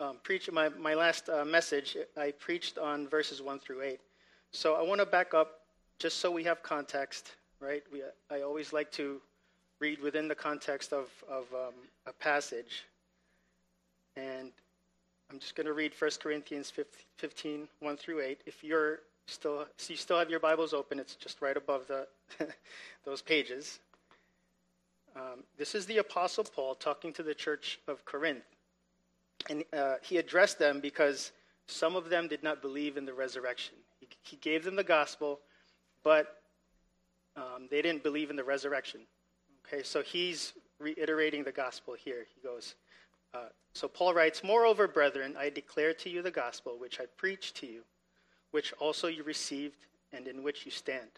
um, 0.00 0.18
preach, 0.22 0.50
my, 0.50 0.68
my 0.68 0.94
last 0.94 1.28
uh, 1.28 1.44
message, 1.44 1.96
I 2.16 2.32
preached 2.32 2.78
on 2.78 3.08
verses 3.08 3.40
1 3.40 3.60
through 3.60 3.82
8. 3.82 4.00
So, 4.52 4.74
I 4.74 4.82
want 4.82 5.00
to 5.00 5.06
back 5.06 5.34
up 5.34 5.60
just 5.98 6.18
so 6.18 6.30
we 6.30 6.44
have 6.44 6.62
context, 6.62 7.36
right? 7.60 7.82
We, 7.92 8.02
I 8.30 8.42
always 8.42 8.72
like 8.72 8.90
to 8.92 9.20
read 9.80 10.00
within 10.00 10.28
the 10.28 10.34
context 10.34 10.92
of, 10.92 11.08
of 11.28 11.44
um, 11.54 11.74
a 12.06 12.12
passage. 12.12 12.84
And 14.16 14.50
I'm 15.30 15.38
just 15.38 15.54
going 15.54 15.66
to 15.66 15.72
read 15.72 15.92
1 15.98 16.10
Corinthians 16.22 16.72
15, 17.16 17.68
1 17.80 17.96
through 17.96 18.20
8. 18.20 18.40
If 18.46 18.62
you're 18.62 19.00
still, 19.26 19.66
so 19.76 19.92
you 19.92 19.96
still 19.96 20.18
have 20.18 20.30
your 20.30 20.40
Bibles 20.40 20.72
open, 20.72 20.98
it's 20.98 21.16
just 21.16 21.42
right 21.42 21.56
above 21.56 21.86
the, 21.88 22.06
those 23.04 23.22
pages. 23.22 23.80
Um, 25.14 25.44
this 25.58 25.74
is 25.74 25.86
the 25.86 25.98
Apostle 25.98 26.44
Paul 26.44 26.74
talking 26.74 27.12
to 27.14 27.22
the 27.22 27.34
church 27.34 27.80
of 27.88 28.04
Corinth. 28.04 28.44
And 29.48 29.64
uh, 29.72 29.96
he 30.02 30.18
addressed 30.18 30.58
them 30.58 30.80
because 30.80 31.32
some 31.66 31.96
of 31.96 32.08
them 32.08 32.28
did 32.28 32.42
not 32.42 32.62
believe 32.62 32.96
in 32.96 33.04
the 33.04 33.14
resurrection. 33.14 33.74
He, 34.00 34.08
he 34.22 34.36
gave 34.36 34.64
them 34.64 34.76
the 34.76 34.84
gospel, 34.84 35.40
but 36.02 36.42
um, 37.36 37.68
they 37.70 37.82
didn't 37.82 38.02
believe 38.02 38.30
in 38.30 38.36
the 38.36 38.44
resurrection. 38.44 39.00
Okay, 39.66 39.82
so 39.82 40.02
he's 40.02 40.52
reiterating 40.78 41.44
the 41.44 41.52
gospel 41.52 41.94
here. 41.94 42.26
He 42.34 42.40
goes, 42.40 42.74
uh, 43.34 43.48
so 43.72 43.88
Paul 43.88 44.14
writes, 44.14 44.42
Moreover, 44.42 44.88
brethren, 44.88 45.34
I 45.38 45.50
declare 45.50 45.92
to 45.94 46.10
you 46.10 46.22
the 46.22 46.30
gospel 46.30 46.78
which 46.78 47.00
I 47.00 47.06
preached 47.16 47.56
to 47.56 47.66
you, 47.66 47.82
which 48.52 48.72
also 48.78 49.08
you 49.08 49.22
received 49.22 49.86
and 50.12 50.26
in 50.28 50.42
which 50.42 50.64
you 50.64 50.70
stand, 50.70 51.10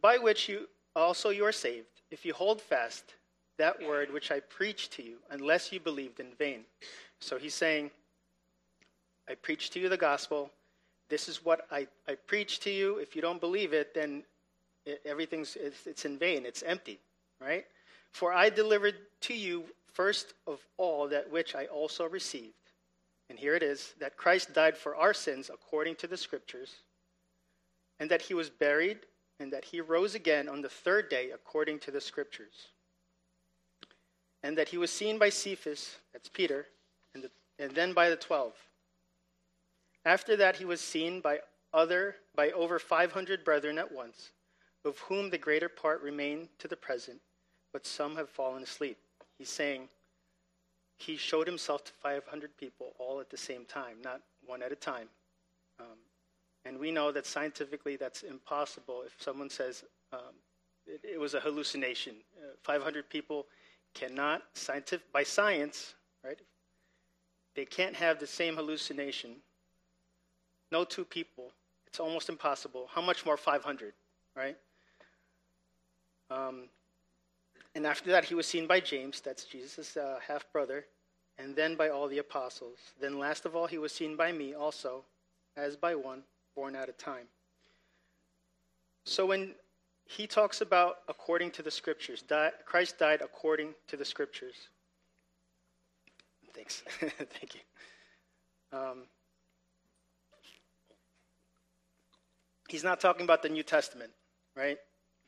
by 0.00 0.18
which 0.18 0.48
you 0.48 0.68
also 0.94 1.30
you 1.30 1.44
are 1.44 1.52
saved, 1.52 2.02
if 2.10 2.24
you 2.24 2.32
hold 2.32 2.60
fast 2.60 3.14
that 3.56 3.80
word 3.82 4.12
which 4.12 4.30
I 4.30 4.40
preached 4.40 4.92
to 4.92 5.02
you, 5.02 5.16
unless 5.30 5.72
you 5.72 5.80
believed 5.80 6.20
in 6.20 6.32
vain. 6.38 6.64
So 7.24 7.38
he's 7.38 7.54
saying, 7.54 7.90
I 9.28 9.34
preached 9.34 9.72
to 9.74 9.80
you 9.80 9.88
the 9.88 9.96
gospel. 9.96 10.50
This 11.08 11.28
is 11.28 11.44
what 11.44 11.66
I, 11.70 11.86
I 12.08 12.14
preached 12.14 12.62
to 12.64 12.70
you. 12.70 12.98
If 12.98 13.16
you 13.16 13.22
don't 13.22 13.40
believe 13.40 13.72
it, 13.72 13.94
then 13.94 14.24
it, 14.84 15.00
everything's 15.04 15.56
it's, 15.56 15.86
it's 15.86 16.04
in 16.04 16.18
vain. 16.18 16.44
It's 16.46 16.62
empty 16.62 16.98
right? 17.40 17.66
For 18.12 18.32
I 18.32 18.50
delivered 18.50 18.94
to 19.22 19.34
you 19.34 19.64
first 19.92 20.34
of 20.46 20.60
all 20.76 21.08
that 21.08 21.30
which 21.30 21.54
I 21.54 21.66
also 21.66 22.08
received. 22.08 22.54
And 23.30 23.38
here 23.38 23.54
it 23.54 23.62
is 23.62 23.94
that 24.00 24.16
Christ 24.16 24.52
died 24.52 24.76
for 24.76 24.96
our 24.96 25.14
sins 25.14 25.50
according 25.52 25.96
to 25.96 26.06
the 26.06 26.16
scriptures, 26.16 26.74
and 27.98 28.10
that 28.10 28.22
he 28.22 28.34
was 28.34 28.50
buried, 28.50 28.98
and 29.40 29.52
that 29.52 29.64
he 29.64 29.80
rose 29.80 30.14
again 30.14 30.48
on 30.48 30.60
the 30.60 30.68
third 30.68 31.08
day 31.08 31.30
according 31.30 31.78
to 31.80 31.90
the 31.90 32.00
scriptures. 32.00 32.68
And 34.42 34.58
that 34.58 34.68
he 34.68 34.76
was 34.76 34.90
seen 34.90 35.18
by 35.18 35.30
Cephas, 35.30 35.96
that's 36.12 36.28
Peter, 36.28 36.66
and, 37.14 37.24
the, 37.24 37.30
and 37.58 37.72
then 37.72 37.92
by 37.92 38.10
the 38.10 38.16
twelve. 38.16 38.54
After 40.04 40.36
that, 40.36 40.56
he 40.56 40.64
was 40.64 40.80
seen 40.80 41.20
by 41.20 41.40
other 41.72 42.16
by 42.36 42.50
over 42.50 42.78
500 42.78 43.44
brethren 43.44 43.78
at 43.78 43.90
once 43.90 44.30
of 44.84 44.98
whom 44.98 45.30
the 45.30 45.38
greater 45.38 45.68
part 45.68 46.02
remain 46.02 46.48
to 46.58 46.68
the 46.68 46.76
present, 46.76 47.18
but 47.72 47.86
some 47.86 48.16
have 48.16 48.28
fallen 48.28 48.62
asleep. 48.62 48.98
He's 49.38 49.48
saying 49.48 49.88
he 50.98 51.16
showed 51.16 51.46
himself 51.46 51.84
to 51.84 51.92
500 52.02 52.56
people 52.56 52.92
all 52.98 53.20
at 53.20 53.30
the 53.30 53.36
same 53.36 53.64
time, 53.64 53.96
not 54.02 54.20
one 54.46 54.62
at 54.62 54.72
a 54.72 54.76
time. 54.76 55.08
Um, 55.80 55.98
and 56.64 56.78
we 56.78 56.90
know 56.90 57.10
that 57.12 57.26
scientifically 57.26 57.96
that's 57.96 58.22
impossible. 58.22 59.02
If 59.04 59.14
someone 59.18 59.50
says 59.50 59.84
um, 60.12 60.34
it, 60.86 61.00
it, 61.02 61.20
was 61.20 61.34
a 61.34 61.40
hallucination, 61.40 62.14
uh, 62.38 62.52
500 62.62 63.08
people 63.08 63.46
cannot, 63.94 64.42
scientific, 64.54 65.10
by 65.12 65.22
science, 65.22 65.94
right? 66.24 66.38
They 67.54 67.64
can't 67.64 67.94
have 67.94 68.18
the 68.18 68.26
same 68.26 68.56
hallucination. 68.56 69.36
No 70.72 70.84
two 70.84 71.04
people. 71.04 71.52
It's 71.86 72.00
almost 72.00 72.28
impossible. 72.28 72.88
How 72.92 73.00
much 73.00 73.24
more 73.24 73.36
500, 73.36 73.92
right? 74.34 74.56
Um, 76.30 76.64
and 77.74 77.86
after 77.86 78.10
that, 78.10 78.24
he 78.24 78.34
was 78.34 78.46
seen 78.46 78.66
by 78.66 78.80
James, 78.80 79.20
that's 79.20 79.44
Jesus' 79.44 79.96
uh, 79.96 80.18
half 80.26 80.50
brother, 80.52 80.86
and 81.38 81.54
then 81.54 81.74
by 81.74 81.88
all 81.88 82.08
the 82.08 82.18
apostles. 82.18 82.78
Then, 83.00 83.18
last 83.18 83.44
of 83.44 83.56
all, 83.56 83.66
he 83.66 83.78
was 83.78 83.92
seen 83.92 84.16
by 84.16 84.32
me 84.32 84.54
also, 84.54 85.04
as 85.56 85.76
by 85.76 85.94
one 85.94 86.22
born 86.54 86.76
at 86.76 86.88
a 86.88 86.92
time. 86.92 87.26
So, 89.04 89.26
when 89.26 89.54
he 90.06 90.26
talks 90.26 90.60
about 90.60 90.98
according 91.08 91.50
to 91.52 91.62
the 91.62 91.70
scriptures, 91.70 92.22
Christ 92.64 92.98
died 92.98 93.22
according 93.22 93.74
to 93.88 93.96
the 93.96 94.04
scriptures. 94.04 94.68
Thanks. 96.54 96.82
Thank 97.00 97.54
you. 97.54 97.60
Um, 98.72 99.04
he's 102.68 102.84
not 102.84 103.00
talking 103.00 103.24
about 103.24 103.42
the 103.42 103.48
New 103.48 103.62
Testament, 103.62 104.10
right? 104.56 104.78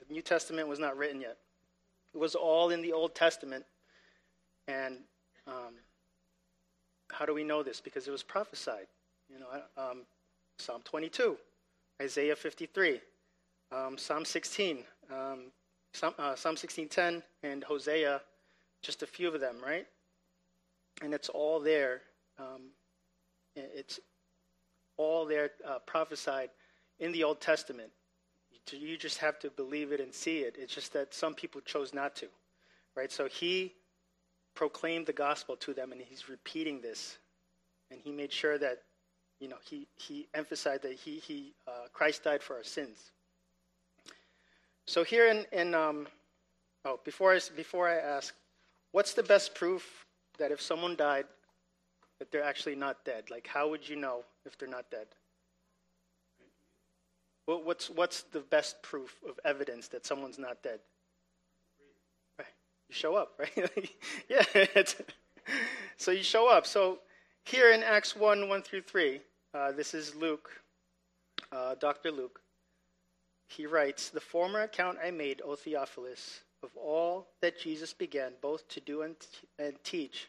The 0.06 0.12
New 0.12 0.22
Testament 0.22 0.68
was 0.68 0.78
not 0.78 0.96
written 0.96 1.20
yet. 1.20 1.36
It 2.14 2.18
was 2.18 2.34
all 2.34 2.70
in 2.70 2.80
the 2.80 2.92
Old 2.92 3.14
Testament. 3.14 3.64
And 4.68 4.98
um, 5.46 5.74
how 7.10 7.26
do 7.26 7.34
we 7.34 7.44
know 7.44 7.62
this? 7.62 7.80
Because 7.80 8.08
it 8.08 8.10
was 8.10 8.22
prophesied. 8.22 8.86
You 9.30 9.40
know, 9.40 9.46
um, 9.76 10.02
Psalm 10.58 10.82
22, 10.84 11.36
Isaiah 12.00 12.36
53, 12.36 13.00
um, 13.72 13.98
Psalm 13.98 14.24
16, 14.24 14.84
um, 15.12 15.40
Psalm, 15.92 16.14
uh, 16.18 16.36
Psalm 16.36 16.56
16:10, 16.56 17.22
and 17.42 17.64
Hosea, 17.64 18.20
just 18.82 19.02
a 19.02 19.06
few 19.06 19.28
of 19.28 19.40
them, 19.40 19.56
right? 19.64 19.86
And 21.02 21.12
it's 21.12 21.28
all 21.28 21.60
there. 21.60 22.02
Um, 22.38 22.70
it's 23.54 24.00
all 24.96 25.26
there 25.26 25.50
uh, 25.66 25.78
prophesied 25.80 26.50
in 26.98 27.12
the 27.12 27.24
Old 27.24 27.40
Testament 27.40 27.90
you 28.72 28.96
just 28.96 29.18
have 29.18 29.38
to 29.40 29.50
believe 29.50 29.92
it 29.92 30.00
and 30.00 30.12
see 30.12 30.38
it. 30.38 30.56
It's 30.58 30.74
just 30.74 30.92
that 30.94 31.14
some 31.14 31.34
people 31.34 31.60
chose 31.60 31.94
not 31.94 32.16
to, 32.16 32.26
right? 32.96 33.12
So 33.12 33.28
he 33.28 33.74
proclaimed 34.54 35.06
the 35.06 35.12
gospel 35.12 35.56
to 35.56 35.74
them, 35.74 35.92
and 35.92 36.00
he's 36.00 36.28
repeating 36.28 36.80
this, 36.80 37.18
and 37.90 38.00
he 38.00 38.10
made 38.10 38.32
sure 38.32 38.58
that, 38.58 38.82
you 39.38 39.48
know, 39.48 39.56
he 39.62 39.86
he 39.96 40.26
emphasized 40.34 40.82
that 40.82 40.94
he 40.94 41.18
he 41.18 41.52
uh, 41.68 41.88
Christ 41.92 42.24
died 42.24 42.42
for 42.42 42.56
our 42.56 42.64
sins. 42.64 43.12
So 44.86 45.04
here 45.04 45.28
in 45.28 45.44
in 45.52 45.74
um, 45.74 46.08
oh 46.84 46.98
before 47.04 47.34
I 47.34 47.40
before 47.54 47.88
I 47.88 47.96
ask, 47.96 48.34
what's 48.92 49.12
the 49.12 49.22
best 49.22 49.54
proof 49.54 50.05
that 50.38 50.52
if 50.52 50.60
someone 50.60 50.96
died, 50.96 51.26
that 52.18 52.30
they're 52.30 52.42
actually 52.42 52.76
not 52.76 53.04
dead? 53.04 53.30
Like, 53.30 53.46
how 53.46 53.68
would 53.68 53.88
you 53.88 53.96
know 53.96 54.24
if 54.44 54.56
they're 54.58 54.68
not 54.68 54.90
dead? 54.90 55.06
What's, 57.46 57.88
what's 57.88 58.22
the 58.22 58.40
best 58.40 58.82
proof 58.82 59.20
of 59.28 59.38
evidence 59.44 59.86
that 59.88 60.04
someone's 60.04 60.38
not 60.38 60.62
dead? 60.64 60.80
Right. 62.38 62.48
You 62.88 62.94
show 62.94 63.14
up, 63.14 63.38
right? 63.38 63.90
yeah. 64.28 64.42
so 65.96 66.10
you 66.10 66.24
show 66.24 66.50
up. 66.50 66.66
So 66.66 66.98
here 67.44 67.70
in 67.70 67.84
Acts 67.84 68.16
1 68.16 68.48
1 68.48 68.62
through 68.62 68.82
3, 68.82 69.20
uh, 69.54 69.72
this 69.72 69.94
is 69.94 70.16
Luke, 70.16 70.50
uh, 71.52 71.76
Dr. 71.76 72.10
Luke. 72.10 72.40
He 73.48 73.64
writes 73.66 74.10
The 74.10 74.20
former 74.20 74.62
account 74.62 74.98
I 75.04 75.12
made, 75.12 75.40
O 75.44 75.54
Theophilus, 75.54 76.40
of 76.62 76.70
all 76.76 77.28
that 77.40 77.58
Jesus 77.58 77.92
began 77.92 78.32
both 78.40 78.66
to 78.68 78.80
do 78.80 79.02
and, 79.02 79.16
and 79.58 79.74
teach 79.84 80.28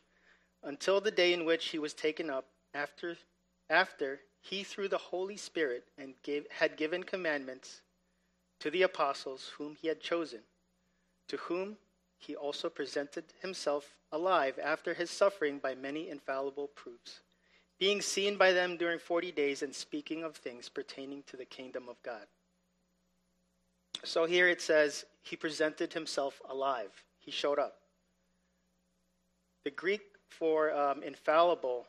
until 0.64 1.00
the 1.00 1.12
day 1.12 1.34
in 1.34 1.46
which 1.46 1.68
he 1.68 1.80
was 1.80 1.94
taken 1.94 2.30
up 2.30 2.46
after, 2.74 3.16
after 3.70 4.20
he 4.42 4.64
through 4.64 4.90
the 4.90 4.98
Holy 4.98 5.38
Spirit 5.38 5.86
and 5.98 6.14
gave, 6.24 6.46
had 6.50 6.78
given 6.78 7.04
commandments 7.04 7.82
to 8.60 8.72
the 8.72 8.82
apostles 8.82 9.52
whom 9.58 9.76
he 9.82 9.88
had 9.88 10.02
chosen, 10.02 10.40
to 11.28 11.38
whom 11.38 11.78
he 12.18 12.36
also 12.36 12.70
presented 12.70 13.24
himself 13.42 13.96
alive 14.12 14.58
after 14.64 14.94
his 14.94 15.12
suffering 15.12 15.60
by 15.60 15.76
many 15.76 16.10
infallible 16.10 16.68
proofs, 16.68 17.22
being 17.80 18.02
seen 18.02 18.38
by 18.38 18.52
them 18.52 18.78
during 18.78 18.98
forty 18.98 19.32
days 19.32 19.62
and 19.62 19.76
speaking 19.76 20.24
of 20.24 20.36
things 20.36 20.70
pertaining 20.70 21.24
to 21.28 21.38
the 21.38 21.46
kingdom 21.46 21.88
of 21.88 22.02
God. 22.02 22.26
So 24.04 24.26
here 24.26 24.48
it 24.48 24.62
says, 24.62 25.06
he 25.28 25.36
presented 25.36 25.94
himself 25.94 26.42
alive. 26.50 26.92
He 27.20 27.32
showed 27.32 27.60
up. 27.60 27.76
The 29.66 29.72
Greek 29.72 30.02
for 30.30 30.74
um, 30.74 31.04
infallible 31.04 31.88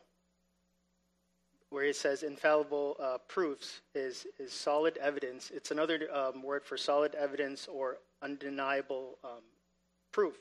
where 1.69 1.85
it 1.85 1.95
says 1.95 2.23
infallible 2.23 2.97
uh, 2.99 3.17
proofs 3.27 3.81
is, 3.93 4.25
is 4.39 4.51
solid 4.51 4.97
evidence. 4.97 5.51
It's 5.53 5.71
another 5.71 6.07
um, 6.11 6.41
word 6.41 6.65
for 6.65 6.77
solid 6.77 7.13
evidence 7.13 7.67
or 7.71 7.97
undeniable 8.23 9.17
um, 9.23 9.43
proof. 10.11 10.35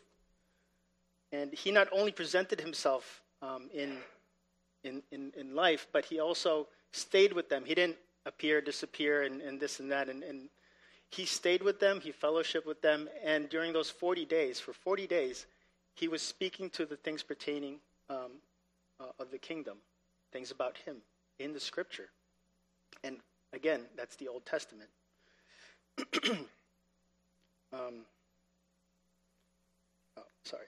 And 1.30 1.52
he 1.52 1.70
not 1.70 1.88
only 1.92 2.12
presented 2.12 2.60
himself 2.60 3.22
um, 3.42 3.68
in, 3.74 3.98
in, 4.84 5.02
in, 5.12 5.32
in 5.36 5.54
life, 5.54 5.86
but 5.92 6.06
he 6.06 6.18
also 6.18 6.66
stayed 6.92 7.34
with 7.34 7.50
them. 7.50 7.64
He 7.66 7.74
didn't 7.74 7.98
appear, 8.24 8.62
disappear, 8.62 9.24
and, 9.24 9.42
and 9.42 9.60
this 9.60 9.80
and 9.80 9.92
that. 9.92 10.08
And, 10.08 10.22
and 10.22 10.48
he 11.10 11.24
stayed 11.24 11.62
with 11.62 11.80
them, 11.80 12.00
he 12.00 12.12
fellowshiped 12.12 12.66
with 12.66 12.82
them, 12.82 13.08
and 13.24 13.48
during 13.48 13.72
those 13.72 13.90
40 13.90 14.24
days, 14.26 14.60
for 14.60 14.72
40 14.72 15.06
days, 15.06 15.46
he 15.94 16.08
was 16.08 16.22
speaking 16.22 16.70
to 16.70 16.86
the 16.86 16.96
things 16.96 17.22
pertaining 17.22 17.78
um, 18.10 18.32
uh, 19.00 19.06
of 19.18 19.30
the 19.30 19.38
kingdom, 19.38 19.78
things 20.32 20.50
about 20.50 20.76
him 20.78 20.96
in 21.38 21.52
the 21.52 21.60
scripture. 21.60 22.08
And 23.04 23.16
again, 23.52 23.82
that's 23.96 24.16
the 24.16 24.28
Old 24.28 24.44
Testament. 24.44 24.90
um, 27.72 28.04
oh, 30.16 30.22
sorry. 30.44 30.66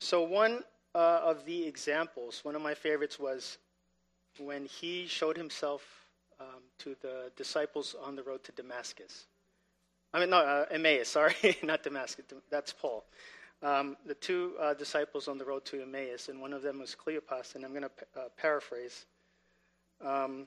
So, 0.00 0.22
one 0.22 0.64
uh, 0.94 1.20
of 1.24 1.44
the 1.46 1.66
examples, 1.66 2.40
one 2.42 2.54
of 2.54 2.62
my 2.62 2.74
favorites 2.74 3.18
was 3.18 3.58
when 4.38 4.66
he 4.66 5.06
showed 5.06 5.36
himself 5.36 6.03
um, 6.40 6.62
to 6.78 6.96
the 7.00 7.30
disciples 7.36 7.94
on 8.04 8.16
the 8.16 8.22
road 8.22 8.44
to 8.44 8.52
Damascus. 8.52 9.26
I 10.12 10.20
mean, 10.20 10.30
no, 10.30 10.38
uh, 10.38 10.66
Emmaus, 10.70 11.08
sorry, 11.08 11.34
not 11.62 11.82
Damascus, 11.82 12.24
that's 12.50 12.72
Paul. 12.72 13.04
Um, 13.62 13.96
the 14.06 14.14
two 14.14 14.52
uh, 14.60 14.74
disciples 14.74 15.26
on 15.26 15.38
the 15.38 15.44
road 15.44 15.64
to 15.66 15.82
Emmaus, 15.82 16.28
and 16.28 16.40
one 16.40 16.52
of 16.52 16.62
them 16.62 16.80
was 16.80 16.94
Cleopas, 16.94 17.54
and 17.54 17.64
I'm 17.64 17.70
going 17.70 17.82
to 17.82 17.90
uh, 18.20 18.24
paraphrase. 18.36 19.06
Um, 20.04 20.46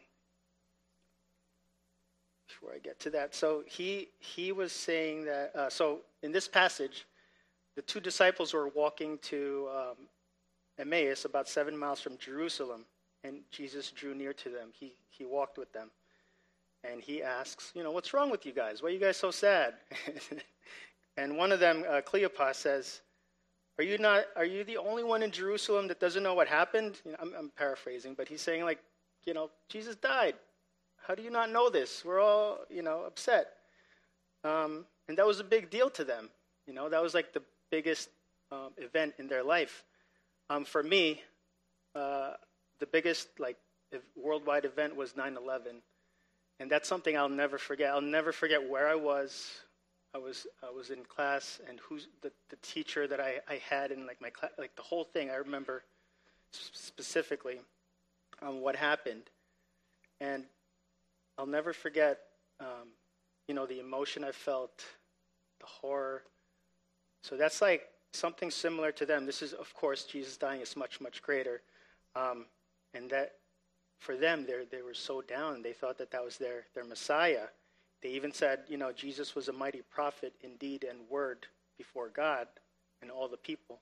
before 2.47 2.73
I 2.73 2.79
get 2.79 2.99
to 3.01 3.09
that, 3.11 3.35
so 3.35 3.63
he 3.65 4.09
he 4.19 4.51
was 4.51 4.71
saying 4.71 5.25
that. 5.25 5.51
Uh, 5.55 5.69
so 5.69 5.99
in 6.23 6.31
this 6.31 6.47
passage, 6.47 7.05
the 7.75 7.81
two 7.81 7.99
disciples 7.99 8.53
were 8.53 8.69
walking 8.69 9.17
to 9.23 9.67
um, 9.75 10.07
Emmaus, 10.79 11.25
about 11.25 11.47
seven 11.47 11.77
miles 11.77 11.99
from 11.99 12.17
Jerusalem, 12.17 12.85
and 13.27 13.41
Jesus 13.51 13.91
drew 13.91 14.15
near 14.15 14.33
to 14.33 14.49
them. 14.49 14.69
He, 14.73 14.93
he 15.09 15.25
walked 15.25 15.57
with 15.57 15.71
them. 15.73 15.91
And 16.83 17.01
he 17.01 17.21
asks, 17.21 17.71
You 17.75 17.83
know, 17.83 17.91
what's 17.91 18.13
wrong 18.13 18.29
with 18.29 18.45
you 18.45 18.53
guys? 18.53 18.81
Why 18.81 18.89
are 18.89 18.91
you 18.91 18.99
guys 18.99 19.17
so 19.17 19.31
sad? 19.31 19.73
and 21.17 21.37
one 21.37 21.51
of 21.51 21.59
them, 21.59 21.83
uh, 21.89 22.01
Cleopas, 22.01 22.55
says, 22.55 23.01
are 23.79 23.83
you, 23.83 23.99
not, 23.99 24.25
are 24.35 24.45
you 24.45 24.63
the 24.63 24.77
only 24.77 25.03
one 25.03 25.21
in 25.21 25.29
Jerusalem 25.29 25.87
that 25.89 25.99
doesn't 25.99 26.23
know 26.23 26.33
what 26.33 26.47
happened? 26.47 26.99
You 27.05 27.11
know, 27.11 27.17
I'm, 27.21 27.33
I'm 27.37 27.49
paraphrasing, 27.49 28.15
but 28.15 28.27
he's 28.27 28.41
saying, 28.41 28.63
like, 28.63 28.79
you 29.25 29.35
know, 29.35 29.51
Jesus 29.69 29.95
died. 29.95 30.33
How 31.05 31.13
do 31.13 31.21
you 31.21 31.29
not 31.29 31.51
know 31.51 31.69
this? 31.69 32.03
We're 32.03 32.19
all, 32.19 32.59
you 32.71 32.81
know, 32.81 33.03
upset. 33.05 33.49
Um, 34.43 34.85
and 35.07 35.17
that 35.17 35.27
was 35.27 35.39
a 35.39 35.43
big 35.43 35.69
deal 35.69 35.91
to 35.91 36.03
them. 36.03 36.29
You 36.65 36.73
know, 36.73 36.89
that 36.89 37.03
was 37.03 37.13
like 37.13 37.33
the 37.33 37.43
biggest 37.69 38.09
um, 38.51 38.71
event 38.77 39.13
in 39.19 39.27
their 39.27 39.43
life. 39.43 39.83
Um, 40.49 40.65
for 40.65 40.81
me, 40.81 41.21
uh, 41.93 42.31
the 42.79 42.85
biggest 42.85 43.27
like 43.39 43.57
worldwide 44.15 44.65
event 44.65 44.95
was 44.95 45.13
9/11, 45.13 45.81
and 46.59 46.69
that's 46.69 46.87
something 46.87 47.17
I'll 47.17 47.29
never 47.29 47.57
forget. 47.57 47.91
I'll 47.91 48.01
never 48.01 48.31
forget 48.31 48.67
where 48.69 48.87
I 48.87 48.95
was. 48.95 49.61
I 50.13 50.17
was 50.17 50.47
I 50.63 50.69
was 50.69 50.89
in 50.89 51.03
class, 51.03 51.59
and 51.67 51.79
who's 51.79 52.07
the, 52.21 52.31
the 52.49 52.57
teacher 52.57 53.07
that 53.07 53.19
I, 53.19 53.39
I 53.47 53.61
had 53.69 53.91
in 53.91 54.07
like 54.07 54.21
my 54.21 54.29
class, 54.29 54.51
like 54.57 54.75
the 54.75 54.81
whole 54.81 55.03
thing. 55.03 55.29
I 55.29 55.35
remember 55.35 55.83
specifically 56.51 57.59
um, 58.41 58.61
what 58.61 58.75
happened, 58.75 59.23
and 60.19 60.45
I'll 61.37 61.45
never 61.45 61.73
forget. 61.73 62.19
Um, 62.59 62.89
you 63.47 63.55
know 63.55 63.65
the 63.65 63.79
emotion 63.79 64.23
I 64.23 64.31
felt, 64.31 64.83
the 65.59 65.65
horror. 65.65 66.23
So 67.23 67.37
that's 67.37 67.61
like 67.61 67.87
something 68.13 68.51
similar 68.51 68.91
to 68.93 69.05
them. 69.05 69.25
This 69.25 69.41
is, 69.41 69.53
of 69.53 69.73
course, 69.73 70.03
Jesus 70.03 70.37
dying 70.37 70.61
is 70.61 70.75
much 70.75 71.01
much 71.01 71.21
greater. 71.21 71.61
Um, 72.15 72.45
and 72.93 73.09
that 73.09 73.33
for 73.99 74.15
them, 74.15 74.45
they 74.71 74.81
were 74.81 74.93
so 74.93 75.21
down. 75.21 75.61
They 75.61 75.73
thought 75.73 75.97
that 75.97 76.11
that 76.11 76.23
was 76.23 76.37
their, 76.37 76.65
their 76.75 76.83
Messiah. 76.83 77.47
They 78.01 78.09
even 78.09 78.31
said, 78.31 78.59
you 78.67 78.77
know, 78.77 78.91
Jesus 78.91 79.35
was 79.35 79.47
a 79.47 79.53
mighty 79.53 79.81
prophet 79.81 80.33
in 80.43 80.55
deed 80.57 80.83
and 80.83 80.99
word 81.09 81.47
before 81.77 82.09
God 82.09 82.47
and 83.01 83.09
all 83.09 83.27
the 83.27 83.37
people. 83.37 83.79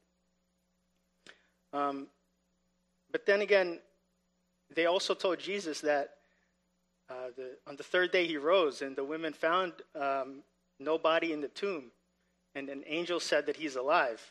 Um, 1.73 2.07
but 3.11 3.25
then 3.25 3.41
again, 3.41 3.79
they 4.73 4.85
also 4.85 5.13
told 5.13 5.39
Jesus 5.39 5.81
that 5.81 6.15
uh, 7.09 7.29
the, 7.35 7.51
on 7.67 7.75
the 7.75 7.83
third 7.83 8.11
day 8.11 8.25
he 8.25 8.37
rose, 8.37 8.81
and 8.81 8.95
the 8.95 9.03
women 9.03 9.31
found 9.31 9.73
um, 9.99 10.37
no 10.79 10.97
body 10.97 11.33
in 11.33 11.41
the 11.41 11.47
tomb, 11.49 11.91
and 12.55 12.69
an 12.69 12.83
angel 12.87 13.19
said 13.19 13.45
that 13.45 13.55
he's 13.55 13.75
alive. 13.75 14.21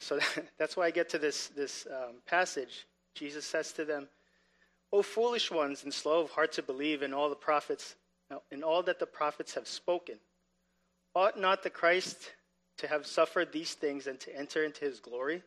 So 0.00 0.18
that's 0.58 0.76
why 0.76 0.86
I 0.86 0.90
get 0.90 1.08
to 1.10 1.18
this, 1.18 1.48
this 1.48 1.86
um, 1.90 2.16
passage. 2.26 2.86
Jesus 3.16 3.44
says 3.44 3.72
to 3.72 3.84
them, 3.84 4.08
O 4.92 5.02
foolish 5.02 5.50
ones 5.50 5.82
and 5.82 5.92
slow 5.92 6.20
of 6.20 6.30
heart 6.30 6.52
to 6.52 6.62
believe 6.62 7.02
in 7.02 7.12
all 7.12 7.28
the 7.28 7.34
prophets, 7.34 7.96
in 8.50 8.62
all 8.62 8.82
that 8.84 8.98
the 8.98 9.06
prophets 9.06 9.54
have 9.54 9.66
spoken. 9.66 10.16
Ought 11.14 11.38
not 11.38 11.62
the 11.62 11.70
Christ 11.70 12.32
to 12.78 12.86
have 12.86 13.06
suffered 13.06 13.50
these 13.50 13.74
things 13.74 14.06
and 14.06 14.20
to 14.20 14.36
enter 14.36 14.64
into 14.64 14.84
his 14.84 15.00
glory? 15.00 15.42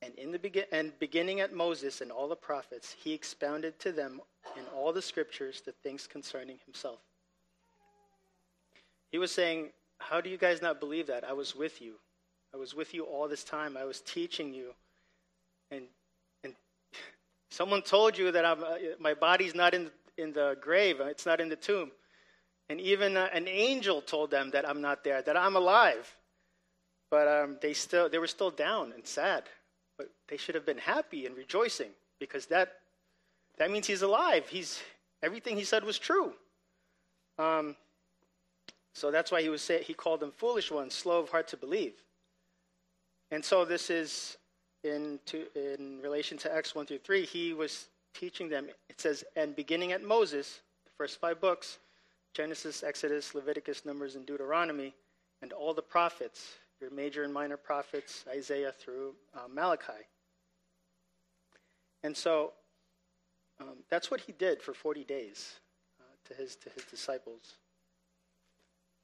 And 0.00 0.14
in 0.14 0.30
the 0.30 0.38
begin- 0.38 0.66
and 0.70 0.96
beginning 1.00 1.40
at 1.40 1.52
Moses 1.52 2.00
and 2.00 2.12
all 2.12 2.28
the 2.28 2.36
prophets, 2.36 2.92
he 2.92 3.12
expounded 3.12 3.80
to 3.80 3.90
them 3.90 4.20
in 4.56 4.64
all 4.66 4.92
the 4.92 5.02
scriptures 5.02 5.60
the 5.62 5.72
things 5.72 6.06
concerning 6.06 6.58
himself. 6.66 7.00
He 9.10 9.18
was 9.18 9.32
saying, 9.32 9.72
How 9.98 10.20
do 10.20 10.30
you 10.30 10.36
guys 10.36 10.62
not 10.62 10.78
believe 10.78 11.08
that? 11.08 11.24
I 11.24 11.32
was 11.32 11.56
with 11.56 11.80
you. 11.80 11.98
I 12.54 12.56
was 12.58 12.74
with 12.74 12.94
you 12.94 13.04
all 13.04 13.26
this 13.26 13.42
time. 13.42 13.76
I 13.76 13.84
was 13.84 14.00
teaching 14.02 14.54
you 14.54 14.74
and 15.70 15.84
and 16.44 16.54
someone 17.50 17.82
told 17.82 18.16
you 18.16 18.32
that 18.32 18.44
I'm, 18.44 18.62
uh, 18.62 18.76
my 18.98 19.14
body's 19.14 19.54
not 19.54 19.74
in 19.74 19.90
in 20.16 20.32
the 20.32 20.56
grave, 20.60 21.00
it's 21.00 21.26
not 21.26 21.40
in 21.40 21.48
the 21.48 21.56
tomb, 21.56 21.90
and 22.68 22.80
even 22.80 23.16
uh, 23.16 23.28
an 23.32 23.46
angel 23.48 24.00
told 24.00 24.30
them 24.30 24.50
that 24.50 24.68
I'm 24.68 24.80
not 24.80 25.04
there, 25.04 25.22
that 25.22 25.36
I'm 25.36 25.56
alive, 25.56 26.12
but 27.10 27.28
um, 27.28 27.58
they 27.62 27.72
still 27.72 28.08
they 28.08 28.18
were 28.18 28.26
still 28.26 28.50
down 28.50 28.92
and 28.92 29.06
sad, 29.06 29.44
but 29.96 30.10
they 30.28 30.36
should 30.36 30.54
have 30.54 30.66
been 30.66 30.78
happy 30.78 31.26
and 31.26 31.36
rejoicing 31.36 31.90
because 32.18 32.46
that 32.46 32.72
that 33.58 33.70
means 33.70 33.86
he's 33.86 34.02
alive. 34.02 34.48
He's 34.48 34.80
everything 35.22 35.56
he 35.56 35.64
said 35.64 35.84
was 35.84 35.98
true. 35.98 36.32
Um, 37.38 37.76
so 38.94 39.12
that's 39.12 39.30
why 39.30 39.42
he 39.42 39.48
was 39.48 39.62
say, 39.62 39.82
he 39.82 39.94
called 39.94 40.20
them 40.20 40.32
foolish 40.36 40.70
ones, 40.70 40.94
slow 40.94 41.20
of 41.20 41.28
heart 41.28 41.46
to 41.48 41.56
believe. 41.56 41.94
And 43.30 43.44
so 43.44 43.64
this 43.64 43.90
is 43.90 44.36
in, 44.84 45.18
to, 45.26 45.46
in 45.54 46.00
relation 46.02 46.38
to 46.38 46.54
Acts 46.54 46.74
1 46.74 46.86
through 46.86 46.98
3, 46.98 47.24
he 47.24 47.52
was 47.52 47.88
teaching 48.14 48.48
them. 48.48 48.68
It 48.88 49.00
says, 49.00 49.24
and 49.36 49.54
beginning 49.54 49.92
at 49.92 50.02
Moses, 50.02 50.60
the 50.84 50.90
first 50.96 51.20
five 51.20 51.40
books 51.40 51.78
Genesis, 52.34 52.82
Exodus, 52.82 53.34
Leviticus, 53.34 53.84
Numbers, 53.84 54.14
and 54.14 54.24
Deuteronomy, 54.26 54.94
and 55.42 55.52
all 55.52 55.72
the 55.74 55.82
prophets, 55.82 56.52
your 56.80 56.90
major 56.90 57.24
and 57.24 57.32
minor 57.32 57.56
prophets, 57.56 58.24
Isaiah 58.28 58.70
through 58.70 59.14
uh, 59.34 59.48
Malachi. 59.52 60.04
And 62.04 62.16
so 62.16 62.52
um, 63.60 63.78
that's 63.90 64.10
what 64.10 64.20
he 64.20 64.32
did 64.32 64.62
for 64.62 64.72
40 64.72 65.04
days 65.04 65.54
uh, 66.00 66.04
to, 66.28 66.34
his, 66.34 66.54
to 66.56 66.70
his 66.70 66.84
disciples. 66.84 67.54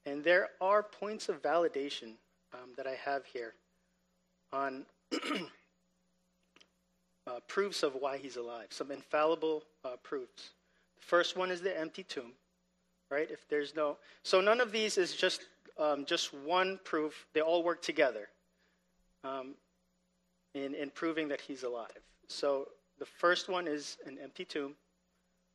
And 0.07 0.23
there 0.23 0.51
are 0.61 0.83
points 0.83 1.29
of 1.29 1.43
validation 1.43 2.13
um, 2.53 2.71
that 2.77 2.87
I 2.87 2.97
have 3.05 3.25
here 3.25 3.55
on 4.53 4.87
uh, 7.27 7.41
proofs 7.49 7.83
of 7.83 7.95
why 7.95 8.19
he's 8.19 8.37
alive, 8.37 8.67
some 8.71 8.91
infallible 8.91 9.65
uh, 9.85 9.97
proofs. 10.03 10.51
The 10.97 11.03
first 11.05 11.37
one 11.37 11.51
is 11.51 11.61
the 11.61 11.79
empty 11.79 12.03
tomb, 12.03 12.33
right? 13.11 13.31
If 13.31 13.49
there's 13.49 13.75
no, 13.75 13.97
so 14.23 14.41
none 14.41 14.61
of 14.61 14.73
these 14.73 14.99
is 14.99 15.15
just 15.15 15.43
um, 15.79 16.05
just 16.05 16.33
one 16.33 16.79
proof. 16.85 17.27
They 17.33 17.41
all 17.41 17.63
work 17.63 17.83
together 17.83 18.29
um, 19.25 19.55
in 20.55 20.75
in 20.75 20.91
proving 20.91 21.29
that 21.29 21.41
he's 21.41 21.63
alive. 21.63 22.01
So 22.29 22.69
the 22.99 23.07
first 23.07 23.49
one 23.49 23.67
is 23.67 23.97
an 24.07 24.19
empty 24.23 24.45
tomb, 24.45 24.75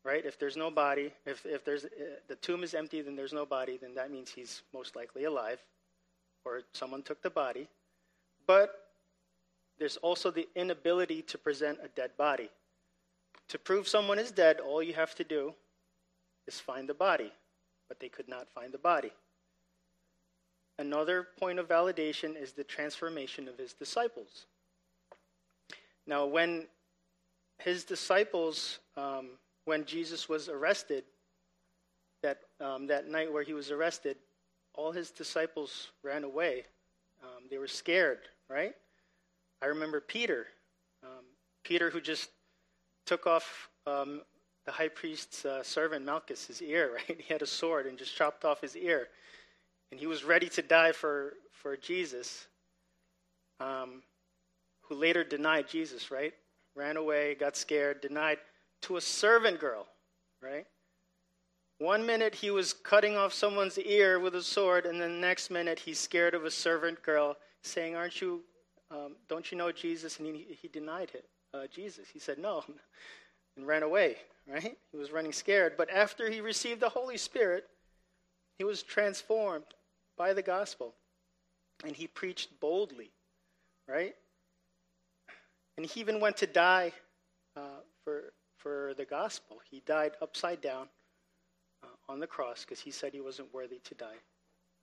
right? 0.03 0.25
If 0.25 0.37
there's 0.37 0.57
no 0.57 0.69
body, 0.71 1.13
if 1.25 1.45
if 1.45 1.63
there's 1.63 1.85
uh, 1.85 1.89
the 2.27 2.35
tomb 2.35 2.63
is 2.63 2.73
empty, 2.73 3.01
then 3.01 3.15
there's 3.15 3.33
no 3.33 3.45
body. 3.45 3.77
Then 3.77 3.93
that 3.95 4.11
means 4.11 4.31
he's 4.31 4.63
most 4.73 4.95
likely 4.95 5.25
alive, 5.25 5.59
or 6.45 6.61
someone 6.73 7.03
took 7.03 7.21
the 7.21 7.29
body. 7.29 7.67
But 8.47 8.88
there's 9.79 9.97
also 9.97 10.29
the 10.29 10.47
inability 10.55 11.21
to 11.23 11.37
present 11.37 11.79
a 11.83 11.87
dead 11.89 12.11
body. 12.17 12.49
To 13.49 13.57
prove 13.57 13.87
someone 13.87 14.19
is 14.19 14.31
dead, 14.31 14.59
all 14.59 14.83
you 14.83 14.93
have 14.93 15.15
to 15.15 15.23
do 15.23 15.53
is 16.47 16.59
find 16.59 16.87
the 16.87 16.93
body, 16.93 17.31
but 17.87 17.99
they 17.99 18.09
could 18.09 18.27
not 18.27 18.47
find 18.49 18.71
the 18.71 18.77
body. 18.77 19.11
Another 20.77 21.27
point 21.39 21.59
of 21.59 21.67
validation 21.67 22.41
is 22.41 22.53
the 22.53 22.63
transformation 22.63 23.47
of 23.47 23.57
his 23.57 23.73
disciples. 23.73 24.45
Now, 26.05 26.25
when 26.25 26.67
his 27.57 27.83
disciples, 27.83 28.79
um, 28.95 29.31
when 29.65 29.85
Jesus 29.85 30.29
was 30.29 30.47
arrested, 30.49 31.03
that, 32.21 32.39
um, 32.59 32.87
that 32.87 33.07
night 33.07 33.31
where 33.31 33.43
he 33.43 33.53
was 33.53 33.71
arrested, 33.71 34.17
all 34.73 34.91
his 34.91 35.11
disciples 35.11 35.91
ran 36.03 36.23
away 36.23 36.65
Um, 37.21 37.43
they 37.49 37.57
were 37.57 37.67
scared, 37.67 38.19
right? 38.47 38.75
I 39.61 39.67
remember 39.67 39.99
Peter. 40.01 40.47
Um, 41.03 41.25
Peter, 41.63 41.89
who 41.89 42.01
just 42.01 42.29
took 43.05 43.27
off 43.27 43.69
um, 43.85 44.21
the 44.65 44.71
high 44.71 44.87
priest's 44.87 45.45
uh, 45.45 45.63
servant 45.63 46.05
Malchus, 46.05 46.61
ear, 46.61 46.91
right? 47.09 47.19
He 47.19 47.33
had 47.33 47.41
a 47.41 47.47
sword 47.47 47.87
and 47.87 47.97
just 47.97 48.15
chopped 48.15 48.45
off 48.45 48.61
his 48.61 48.75
ear. 48.75 49.07
And 49.91 49.99
he 49.99 50.07
was 50.07 50.23
ready 50.23 50.49
to 50.49 50.61
die 50.61 50.91
for, 50.91 51.33
for 51.51 51.75
Jesus, 51.75 52.47
um, 53.59 54.03
who 54.83 54.95
later 54.95 55.23
denied 55.23 55.67
Jesus, 55.67 56.11
right? 56.11 56.33
Ran 56.75 56.97
away, 56.97 57.35
got 57.35 57.57
scared, 57.57 58.01
denied 58.01 58.37
to 58.83 58.97
a 58.97 59.01
servant 59.01 59.59
girl, 59.59 59.87
right? 60.41 60.65
One 61.79 62.05
minute 62.05 62.35
he 62.35 62.51
was 62.51 62.73
cutting 62.73 63.15
off 63.15 63.33
someone's 63.33 63.77
ear 63.79 64.19
with 64.19 64.35
a 64.35 64.43
sword, 64.43 64.85
and 64.85 64.99
the 64.99 65.09
next 65.09 65.49
minute 65.49 65.79
he's 65.79 65.97
scared 65.97 66.33
of 66.35 66.45
a 66.45 66.51
servant 66.51 67.01
girl, 67.01 67.37
saying, 67.63 67.95
Aren't 67.95 68.21
you, 68.21 68.41
um, 68.91 69.15
don't 69.27 69.51
you 69.51 69.57
know 69.57 69.71
Jesus? 69.71 70.19
And 70.19 70.27
he, 70.27 70.57
he 70.61 70.67
denied 70.67 71.11
it, 71.13 71.25
uh, 71.53 71.67
Jesus. 71.73 72.07
He 72.11 72.19
said, 72.19 72.37
No, 72.37 72.63
and 73.57 73.67
ran 73.67 73.83
away, 73.83 74.17
right? 74.47 74.77
He 74.91 74.97
was 74.97 75.11
running 75.11 75.33
scared. 75.33 75.73
But 75.77 75.89
after 75.89 76.29
he 76.29 76.41
received 76.41 76.81
the 76.81 76.89
Holy 76.89 77.17
Spirit, 77.17 77.65
he 78.57 78.63
was 78.63 78.83
transformed 78.83 79.65
by 80.17 80.33
the 80.33 80.41
gospel. 80.41 80.93
And 81.85 81.95
he 81.95 82.07
preached 82.07 82.59
boldly, 82.59 83.11
right? 83.87 84.15
And 85.77 85.85
he 85.85 86.01
even 86.01 86.19
went 86.19 86.35
to 86.37 86.47
die 86.47 86.91
uh, 87.55 87.81
for, 88.03 88.33
for 88.57 88.93
the 88.97 89.05
gospel. 89.05 89.61
He 89.69 89.81
died 89.85 90.11
upside 90.21 90.59
down 90.59 90.87
uh, 91.83 92.11
on 92.11 92.19
the 92.19 92.27
cross 92.27 92.65
because 92.65 92.81
he 92.81 92.91
said 92.91 93.13
he 93.13 93.21
wasn't 93.21 93.53
worthy 93.53 93.79
to 93.85 93.95
die 93.95 94.05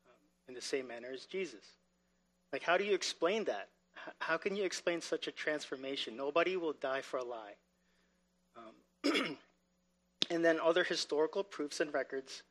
um, 0.06 0.14
in 0.48 0.54
the 0.54 0.60
same 0.62 0.88
manner 0.88 1.08
as 1.12 1.26
Jesus. 1.26 1.64
Like, 2.50 2.62
how 2.62 2.78
do 2.78 2.84
you 2.84 2.94
explain 2.94 3.44
that? 3.44 3.68
How 4.20 4.36
can 4.36 4.56
you 4.56 4.64
explain 4.64 5.00
such 5.00 5.26
a 5.26 5.32
transformation? 5.32 6.16
Nobody 6.16 6.56
will 6.56 6.74
die 6.74 7.00
for 7.00 7.18
a 7.18 7.24
lie. 7.24 7.54
Um, 8.56 9.38
and 10.30 10.44
then 10.44 10.58
other 10.60 10.84
historical 10.84 11.42
proofs 11.44 11.80
and 11.80 11.92
records. 11.92 12.42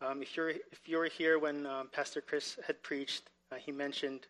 Um, 0.00 0.22
if, 0.22 0.36
you're, 0.36 0.50
if 0.50 0.80
you 0.86 0.98
were 0.98 1.06
here 1.06 1.38
when 1.38 1.66
um, 1.66 1.88
Pastor 1.92 2.20
Chris 2.20 2.58
had 2.66 2.82
preached, 2.82 3.30
uh, 3.50 3.56
he 3.56 3.72
mentioned 3.72 4.26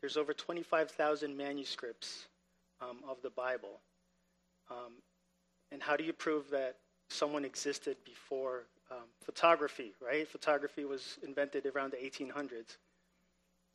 there's 0.00 0.16
over 0.16 0.32
25,000 0.32 1.36
manuscripts 1.36 2.26
um, 2.80 2.98
of 3.08 3.20
the 3.22 3.30
Bible. 3.30 3.80
Um, 4.70 4.94
and 5.70 5.82
how 5.82 5.96
do 5.96 6.04
you 6.04 6.12
prove 6.12 6.50
that 6.50 6.76
someone 7.10 7.44
existed 7.44 7.96
before 8.04 8.64
um, 8.90 9.06
photography, 9.22 9.92
right? 10.00 10.26
Photography 10.26 10.84
was 10.84 11.18
invented 11.22 11.66
around 11.66 11.92
the 11.92 11.96
1800s. 11.96 12.76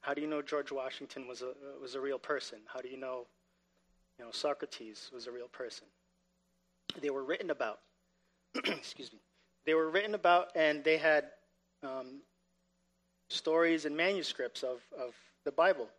How 0.08 0.13
do 0.13 0.22
you 0.22 0.28
know 0.28 0.41
George 0.41 0.72
Washington 0.72 1.28
was 1.28 1.41
a, 1.41 1.52
was 1.82 1.96
a 1.96 2.00
real 2.00 2.17
person? 2.17 2.60
How 2.74 2.80
do 2.80 2.88
you 2.88 2.96
know, 2.96 3.28
you 4.17 4.24
know 4.24 4.32
Socrates 4.32 5.12
was 5.13 5.28
a 5.28 5.32
real 5.34 5.50
person? 5.50 5.86
They 7.02 7.10
were 7.10 7.26
written 7.26 7.50
about. 7.50 7.80
excuse 8.56 9.12
me. 9.12 9.20
They 9.65 9.74
were 9.74 9.89
written 9.89 10.15
about, 10.15 10.56
and 10.56 10.82
they 10.82 10.96
had 10.96 11.26
um, 11.84 12.22
stories 13.28 13.84
and 13.84 13.98
manuscripts 13.98 14.63
of, 14.63 14.80
of 14.98 15.13
the 15.43 15.52
Bible. 15.52 15.89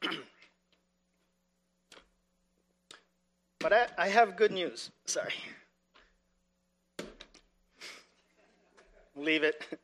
but 3.58 3.72
I, 3.72 3.88
I 3.98 4.06
have 4.06 4.36
good 4.36 4.52
news. 4.52 4.92
Sorry. 5.06 5.34
Leave 9.16 9.42
it. 9.42 9.66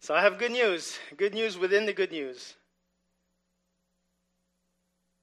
So 0.00 0.14
I 0.14 0.22
have 0.22 0.38
good 0.38 0.52
news. 0.52 0.98
Good 1.18 1.34
news 1.34 1.58
within 1.58 1.84
the 1.84 1.92
good 1.92 2.10
news. 2.10 2.54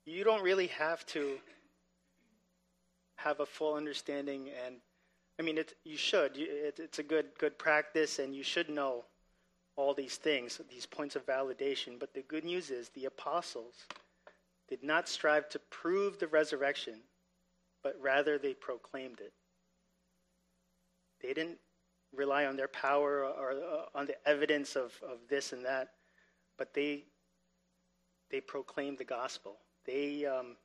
You 0.05 0.23
don't 0.23 0.43
really 0.43 0.67
have 0.67 1.03
to 1.07 1.39
have 3.15 3.39
a 3.39 3.45
full 3.45 3.73
understanding, 3.73 4.49
and 4.65 4.75
I 5.39 5.41
mean, 5.41 5.57
it, 5.57 5.73
you 5.83 5.97
should. 5.97 6.37
It, 6.37 6.79
it's 6.79 6.99
a 6.99 7.03
good 7.03 7.25
good 7.39 7.57
practice, 7.57 8.19
and 8.19 8.35
you 8.35 8.43
should 8.43 8.69
know 8.69 9.03
all 9.75 9.95
these 9.95 10.15
things, 10.15 10.61
these 10.69 10.85
points 10.85 11.15
of 11.15 11.25
validation. 11.25 11.99
But 11.99 12.13
the 12.13 12.21
good 12.21 12.45
news 12.45 12.69
is 12.69 12.89
the 12.89 13.05
apostles 13.05 13.87
did 14.69 14.83
not 14.83 15.09
strive 15.09 15.49
to 15.49 15.59
prove 15.71 16.19
the 16.19 16.27
resurrection, 16.27 16.99
but 17.83 17.95
rather 17.99 18.37
they 18.37 18.53
proclaimed 18.53 19.21
it. 19.21 19.33
They 21.21 21.33
didn't 21.33 21.57
rely 22.15 22.45
on 22.45 22.55
their 22.55 22.67
power 22.67 23.25
or, 23.25 23.51
uh, 23.51 23.97
on 23.97 24.05
the 24.05 24.15
evidence 24.27 24.75
of, 24.75 24.93
of 25.03 25.19
this 25.29 25.53
and 25.53 25.65
that, 25.65 25.89
but 26.57 26.73
they 26.73 27.03
they 28.29 28.41
proclaimed 28.41 28.97
the 28.97 29.05
gospel. 29.05 29.57
They 29.85 30.25
um, 30.25 30.57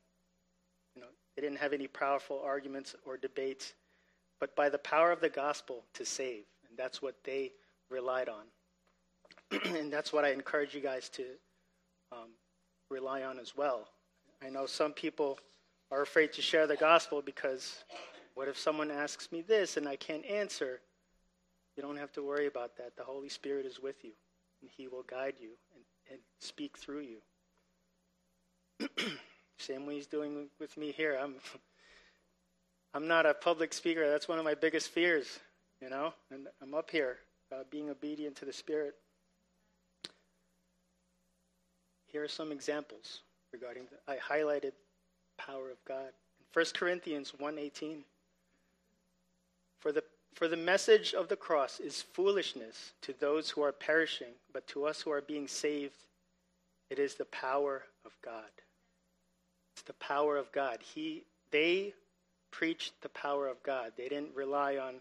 you 0.95 1.01
know 1.01 1.07
they 1.35 1.41
didn't 1.41 1.59
have 1.59 1.73
any 1.73 1.87
powerful 1.87 2.41
arguments 2.43 2.95
or 3.05 3.17
debates, 3.17 3.73
but 4.39 4.55
by 4.55 4.69
the 4.69 4.77
power 4.77 5.11
of 5.11 5.21
the 5.21 5.29
gospel 5.29 5.85
to 5.93 6.05
save, 6.05 6.43
and 6.67 6.77
that's 6.77 7.01
what 7.01 7.15
they 7.23 7.51
relied 7.89 8.29
on, 8.29 9.61
and 9.77 9.91
that's 9.91 10.11
what 10.11 10.25
I 10.25 10.31
encourage 10.31 10.73
you 10.73 10.81
guys 10.81 11.09
to 11.09 11.23
um, 12.11 12.29
rely 12.89 13.23
on 13.23 13.39
as 13.39 13.55
well. 13.55 13.87
I 14.45 14.49
know 14.49 14.65
some 14.65 14.91
people 14.91 15.39
are 15.91 16.01
afraid 16.01 16.33
to 16.33 16.41
share 16.41 16.67
the 16.67 16.75
gospel 16.75 17.21
because 17.21 17.83
what 18.33 18.47
if 18.47 18.57
someone 18.57 18.91
asks 18.91 19.31
me 19.31 19.41
this 19.41 19.77
and 19.77 19.87
I 19.87 19.95
can't 19.95 20.25
answer? 20.25 20.81
You 21.75 21.83
don't 21.83 21.97
have 21.97 22.11
to 22.13 22.23
worry 22.23 22.47
about 22.47 22.77
that. 22.77 22.95
The 22.95 23.03
Holy 23.03 23.29
Spirit 23.29 23.65
is 23.65 23.79
with 23.79 24.03
you, 24.03 24.11
and 24.61 24.69
He 24.75 24.87
will 24.87 25.03
guide 25.03 25.35
you 25.39 25.51
and, 25.75 25.83
and 26.11 26.19
speak 26.39 26.77
through 26.77 27.05
you. 28.79 28.87
Same 29.57 29.85
way 29.85 29.95
He's 29.95 30.07
doing 30.07 30.49
with 30.59 30.77
me 30.77 30.91
here. 30.91 31.17
I'm, 31.21 31.35
I'm 32.93 33.07
not 33.07 33.25
a 33.25 33.33
public 33.33 33.73
speaker. 33.73 34.09
That's 34.09 34.27
one 34.27 34.39
of 34.39 34.45
my 34.45 34.55
biggest 34.55 34.89
fears, 34.89 35.39
you 35.81 35.89
know, 35.89 36.13
and 36.31 36.47
I'm 36.61 36.73
up 36.75 36.91
here 36.91 37.17
uh, 37.51 37.63
being 37.69 37.89
obedient 37.89 38.35
to 38.37 38.45
the 38.45 38.53
Spirit. 38.53 38.95
Here 42.07 42.23
are 42.23 42.27
some 42.27 42.51
examples 42.51 43.21
regarding 43.51 43.85
the, 43.85 44.11
I 44.11 44.17
highlighted 44.17 44.73
power 45.37 45.71
of 45.71 45.83
God. 45.87 46.11
In 46.39 46.45
1 46.53 46.65
Corinthians 46.75 47.33
1:18 47.39 48.03
For 50.33 50.47
the 50.47 50.57
message 50.57 51.13
of 51.13 51.27
the 51.27 51.35
cross 51.35 51.79
is 51.79 52.01
foolishness 52.01 52.93
to 53.01 53.13
those 53.19 53.51
who 53.51 53.61
are 53.61 53.71
perishing, 53.71 54.33
but 54.51 54.67
to 54.67 54.85
us 54.85 55.01
who 55.01 55.11
are 55.11 55.21
being 55.21 55.47
saved, 55.47 56.05
it 56.89 56.97
is 56.97 57.15
the 57.15 57.25
power 57.25 57.83
of 58.05 58.11
God. 58.23 58.49
It's 59.75 59.83
the 59.83 59.93
power 59.93 60.37
of 60.37 60.51
God. 60.51 60.79
He, 60.81 61.23
they 61.51 61.93
preached 62.51 62.93
the 63.01 63.09
power 63.09 63.47
of 63.47 63.61
God. 63.63 63.93
They 63.95 64.07
didn't 64.09 64.35
rely 64.35 64.77
on 64.77 64.95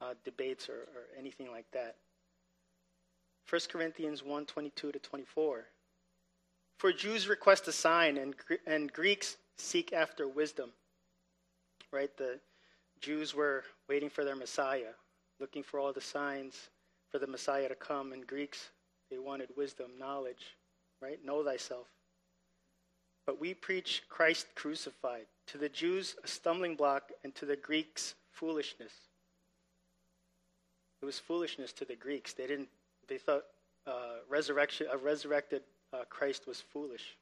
uh, 0.00 0.14
debates 0.24 0.68
or, 0.68 0.88
or, 0.94 1.06
anything 1.18 1.50
like 1.50 1.66
that. 1.72 1.96
1 3.48 3.60
Corinthians 3.70 4.22
1 4.22 4.46
22 4.46 4.92
to 4.92 4.98
24. 4.98 5.64
For 6.78 6.92
Jews 6.92 7.28
request 7.28 7.68
a 7.68 7.72
sign, 7.72 8.16
and, 8.16 8.34
and 8.66 8.92
Greeks 8.92 9.36
seek 9.56 9.92
after 9.92 10.26
wisdom. 10.28 10.70
Right? 11.92 12.14
The 12.16 12.40
Jews 13.00 13.34
were 13.34 13.64
waiting 13.88 14.10
for 14.10 14.24
their 14.24 14.36
Messiah, 14.36 14.92
looking 15.40 15.62
for 15.62 15.78
all 15.78 15.92
the 15.92 16.00
signs 16.00 16.70
for 17.10 17.18
the 17.18 17.26
Messiah 17.26 17.68
to 17.68 17.74
come. 17.74 18.12
And 18.12 18.26
Greeks, 18.26 18.70
they 19.10 19.18
wanted 19.18 19.50
wisdom, 19.56 19.92
knowledge, 19.98 20.56
right? 21.00 21.24
Know 21.24 21.44
thyself. 21.44 21.86
But 23.26 23.40
we 23.40 23.54
preach 23.54 24.02
Christ 24.08 24.46
crucified. 24.54 25.26
To 25.48 25.58
the 25.58 25.68
Jews, 25.68 26.16
a 26.22 26.28
stumbling 26.28 26.76
block, 26.76 27.10
and 27.22 27.34
to 27.36 27.46
the 27.46 27.56
Greeks, 27.56 28.14
foolishness. 28.30 28.92
It 31.02 31.04
was 31.04 31.18
foolishness 31.18 31.72
to 31.74 31.84
the 31.84 31.96
Greeks. 31.96 32.32
They 32.32 32.46
didn't. 32.46 32.68
They 33.08 33.18
thought 33.18 33.44
uh, 33.86 34.20
resurrection, 34.28 34.86
a 34.90 34.96
resurrected 34.96 35.62
uh, 35.92 36.04
Christ 36.08 36.46
was 36.46 36.60
foolish. 36.60 37.16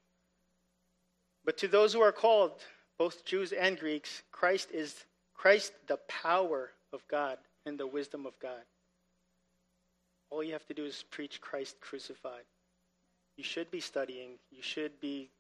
But 1.45 1.59
to 1.59 1.69
those 1.69 1.93
who 1.93 2.01
are 2.01 2.13
called, 2.13 2.53
both 2.99 3.25
Jews 3.25 3.53
and 3.53 3.79
Greeks, 3.79 4.23
Christ 4.31 4.69
is 4.73 5.05
Christ, 5.35 5.73
the 5.87 5.99
power 6.09 6.71
of 6.93 7.07
God 7.09 7.39
and 7.67 7.79
the 7.79 7.87
wisdom 7.87 8.27
of 8.27 8.39
God. 8.41 8.63
All 10.31 10.43
you 10.43 10.53
have 10.53 10.67
to 10.67 10.75
do 10.75 10.85
is 10.85 11.05
preach 11.11 11.41
Christ 11.41 11.77
crucified. 11.81 12.45
You 13.37 13.45
should 13.45 13.71
be 13.71 13.81
studying, 13.81 14.39
you 14.51 14.63
should 14.63 15.01
be 15.01 15.31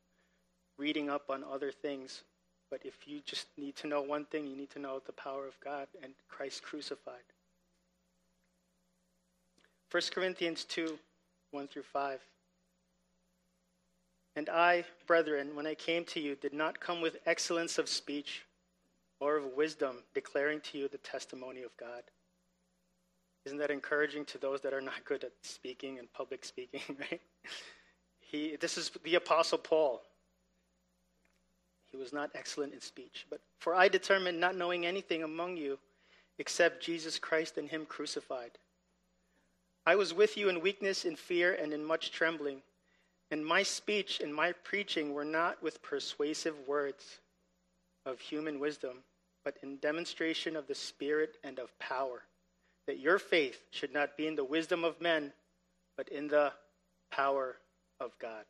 reading 0.78 1.08
up 1.08 1.30
on 1.30 1.44
other 1.44 1.70
things, 1.70 2.24
but 2.70 2.80
if 2.84 3.06
you 3.06 3.20
just 3.24 3.46
need 3.58 3.76
to 3.76 3.86
know 3.86 4.00
one 4.02 4.24
thing, 4.24 4.46
you 4.46 4.56
need 4.56 4.70
to 4.70 4.78
know 4.78 5.00
the 5.04 5.12
power 5.12 5.46
of 5.46 5.58
God 5.60 5.86
and 6.02 6.12
Christ 6.28 6.62
crucified. 6.62 7.22
1 9.90 10.02
Corinthians 10.14 10.64
2 10.64 10.98
1 11.50 11.68
through 11.68 11.82
5. 11.82 12.18
And 14.36 14.48
I, 14.48 14.84
brethren, 15.06 15.54
when 15.54 15.66
I 15.66 15.74
came 15.74 16.04
to 16.06 16.20
you, 16.20 16.34
did 16.34 16.54
not 16.54 16.80
come 16.80 17.02
with 17.02 17.18
excellence 17.26 17.76
of 17.76 17.90
speech 17.90 18.46
or 19.22 19.36
of 19.36 19.44
wisdom, 19.56 19.98
declaring 20.14 20.60
to 20.60 20.78
you 20.78 20.88
the 20.88 20.98
testimony 20.98 21.62
of 21.62 21.70
God. 21.76 22.02
Isn't 23.46 23.58
that 23.58 23.70
encouraging 23.70 24.24
to 24.26 24.38
those 24.38 24.60
that 24.62 24.74
are 24.74 24.80
not 24.80 25.04
good 25.04 25.22
at 25.22 25.30
speaking 25.42 26.00
and 26.00 26.12
public 26.12 26.44
speaking, 26.52 26.80
right? 26.88 27.20
He, 28.20 28.56
this 28.56 28.76
is 28.76 28.90
the 29.04 29.14
Apostle 29.14 29.58
Paul. 29.58 30.02
He 31.92 31.96
was 31.96 32.12
not 32.12 32.30
excellent 32.34 32.72
in 32.72 32.80
speech. 32.80 33.26
But 33.30 33.40
for 33.60 33.76
I 33.76 33.86
determined 33.86 34.40
not 34.40 34.56
knowing 34.56 34.86
anything 34.86 35.22
among 35.22 35.56
you 35.56 35.78
except 36.38 36.82
Jesus 36.82 37.18
Christ 37.18 37.58
and 37.58 37.68
Him 37.68 37.86
crucified. 37.86 38.50
I 39.86 39.94
was 39.94 40.12
with 40.12 40.36
you 40.36 40.48
in 40.48 40.60
weakness, 40.60 41.04
in 41.04 41.14
fear, 41.14 41.54
and 41.54 41.72
in 41.72 41.84
much 41.84 42.10
trembling. 42.10 42.62
And 43.30 43.46
my 43.46 43.62
speech 43.62 44.20
and 44.20 44.34
my 44.34 44.52
preaching 44.64 45.14
were 45.14 45.24
not 45.24 45.62
with 45.62 45.82
persuasive 45.82 46.56
words 46.66 47.20
of 48.04 48.18
human 48.18 48.58
wisdom, 48.58 48.98
but 49.44 49.56
in 49.62 49.76
demonstration 49.78 50.56
of 50.56 50.66
the 50.66 50.74
Spirit 50.74 51.36
and 51.42 51.58
of 51.58 51.76
power, 51.78 52.22
that 52.86 52.98
your 52.98 53.18
faith 53.18 53.60
should 53.70 53.92
not 53.92 54.16
be 54.16 54.26
in 54.26 54.36
the 54.36 54.44
wisdom 54.44 54.84
of 54.84 55.00
men, 55.00 55.32
but 55.96 56.08
in 56.08 56.28
the 56.28 56.52
power 57.10 57.56
of 58.00 58.16
God. 58.18 58.44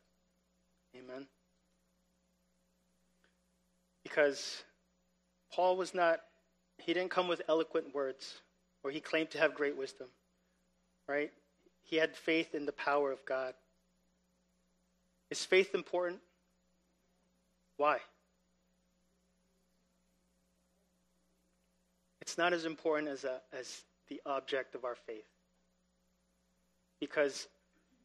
Amen. 0.95 1.27
Because 4.03 4.63
Paul 5.51 5.77
was 5.77 5.93
not, 5.93 6.19
he 6.77 6.93
didn't 6.93 7.11
come 7.11 7.27
with 7.27 7.41
eloquent 7.47 7.93
words, 7.93 8.41
or 8.83 8.91
he 8.91 8.99
claimed 8.99 9.31
to 9.31 9.39
have 9.39 9.55
great 9.55 9.77
wisdom, 9.77 10.07
right? 11.07 11.31
He 11.83 11.95
had 11.97 12.15
faith 12.15 12.53
in 12.53 12.65
the 12.65 12.71
power 12.71 13.11
of 13.11 13.23
God. 13.25 13.53
Is 15.29 15.43
faith 15.43 15.73
important? 15.73 16.19
Why? 17.77 17.99
It's 22.33 22.37
not 22.39 22.51
as 22.51 22.65
important 22.65 23.09
as, 23.09 23.25
a, 23.25 23.41
as 23.55 23.83
the 24.07 24.19
object 24.25 24.73
of 24.73 24.85
our 24.85 24.95
faith. 24.95 25.27
Because 26.99 27.47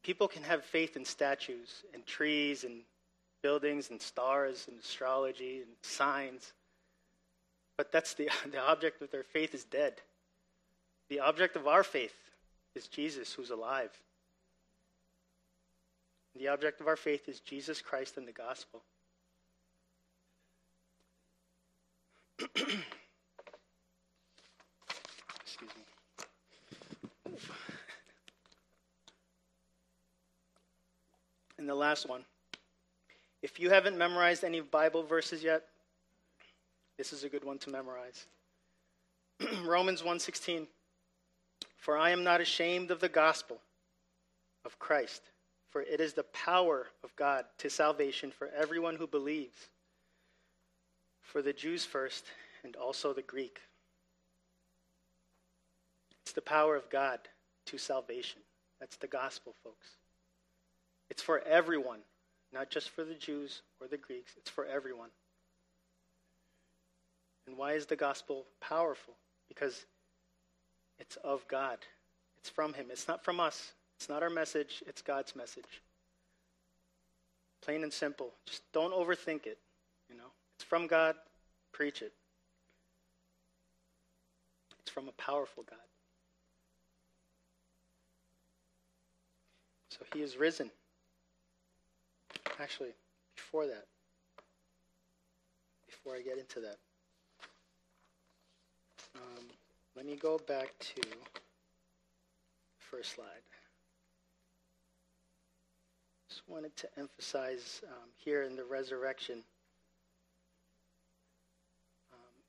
people 0.02 0.28
can 0.28 0.42
have 0.42 0.66
faith 0.66 0.98
in 0.98 1.06
statues 1.06 1.82
and 1.94 2.04
trees 2.04 2.64
and 2.64 2.82
buildings 3.42 3.88
and 3.88 3.98
stars 4.02 4.66
and 4.68 4.78
astrology 4.78 5.62
and 5.62 5.70
signs. 5.80 6.52
But 7.78 7.90
that's 7.90 8.12
the, 8.12 8.28
the 8.52 8.60
object 8.60 9.00
of 9.00 9.10
their 9.10 9.22
faith 9.22 9.54
is 9.54 9.64
dead. 9.64 9.94
The 11.08 11.20
object 11.20 11.56
of 11.56 11.66
our 11.66 11.82
faith 11.82 12.12
is 12.74 12.86
Jesus 12.86 13.32
who's 13.32 13.48
alive. 13.48 13.98
The 16.36 16.48
object 16.48 16.82
of 16.82 16.86
our 16.86 16.96
faith 16.96 17.30
is 17.30 17.40
Jesus 17.40 17.80
Christ 17.80 18.18
and 18.18 18.28
the 18.28 18.32
gospel. 18.32 18.82
And 31.58 31.68
the 31.68 31.74
last 31.74 32.08
one. 32.08 32.24
If 33.42 33.60
you 33.60 33.70
haven't 33.70 33.98
memorized 33.98 34.44
any 34.44 34.60
Bible 34.60 35.02
verses 35.02 35.42
yet, 35.42 35.64
this 36.96 37.12
is 37.12 37.24
a 37.24 37.28
good 37.28 37.44
one 37.44 37.58
to 37.58 37.70
memorize. 37.70 38.26
Romans 39.64 40.02
1:16 40.02 40.66
For 41.76 41.96
I 41.96 42.10
am 42.10 42.24
not 42.24 42.40
ashamed 42.40 42.90
of 42.90 43.00
the 43.00 43.08
gospel 43.08 43.60
of 44.64 44.78
Christ, 44.78 45.22
for 45.70 45.82
it 45.82 46.00
is 46.00 46.14
the 46.14 46.24
power 46.24 46.88
of 47.04 47.14
God 47.16 47.44
to 47.58 47.70
salvation 47.70 48.30
for 48.30 48.48
everyone 48.56 48.96
who 48.96 49.06
believes, 49.06 49.68
for 51.20 51.42
the 51.42 51.52
Jews 51.52 51.84
first 51.84 52.26
and 52.64 52.74
also 52.74 53.12
the 53.12 53.22
Greek. 53.22 53.60
It's 56.22 56.32
the 56.32 56.42
power 56.42 56.74
of 56.76 56.90
God 56.90 57.20
to 57.66 57.78
salvation. 57.78 58.42
That's 58.80 58.96
the 58.96 59.06
gospel, 59.06 59.54
folks. 59.62 59.96
It's 61.10 61.22
for 61.22 61.40
everyone, 61.40 62.00
not 62.52 62.70
just 62.70 62.90
for 62.90 63.04
the 63.04 63.14
Jews 63.14 63.62
or 63.80 63.88
the 63.88 63.96
Greeks. 63.96 64.32
It's 64.36 64.50
for 64.50 64.64
everyone. 64.66 65.10
And 67.46 67.56
why 67.56 67.72
is 67.72 67.86
the 67.86 67.96
gospel 67.96 68.44
powerful? 68.60 69.14
Because 69.48 69.86
it's 70.98 71.16
of 71.16 71.46
God. 71.48 71.78
It's 72.38 72.50
from 72.50 72.74
Him. 72.74 72.86
It's 72.90 73.08
not 73.08 73.24
from 73.24 73.40
us. 73.40 73.72
It's 73.98 74.08
not 74.08 74.22
our 74.22 74.30
message, 74.30 74.82
it's 74.86 75.02
God's 75.02 75.34
message. 75.34 75.82
Plain 77.62 77.82
and 77.82 77.92
simple. 77.92 78.32
Just 78.46 78.62
don't 78.72 78.94
overthink 78.94 79.46
it. 79.46 79.58
You 80.08 80.16
know, 80.16 80.30
it's 80.56 80.64
from 80.64 80.86
God. 80.86 81.16
Preach 81.72 82.02
it. 82.02 82.12
It's 84.80 84.90
from 84.90 85.08
a 85.08 85.12
powerful 85.12 85.64
God. 85.68 85.78
So 89.90 90.04
he 90.14 90.22
is 90.22 90.36
risen. 90.36 90.70
Actually, 92.60 92.90
before 93.36 93.66
that, 93.66 93.84
before 95.86 96.14
I 96.14 96.22
get 96.22 96.38
into 96.38 96.60
that, 96.60 96.76
um, 99.16 99.44
let 99.96 100.06
me 100.06 100.16
go 100.16 100.38
back 100.46 100.72
to 100.78 101.02
first 102.78 103.14
slide. 103.14 103.26
Just 106.28 106.42
wanted 106.48 106.76
to 106.76 106.88
emphasize 106.98 107.80
um, 107.88 108.08
here 108.16 108.42
in 108.42 108.56
the 108.56 108.64
resurrection 108.64 109.42
um, 112.12 112.42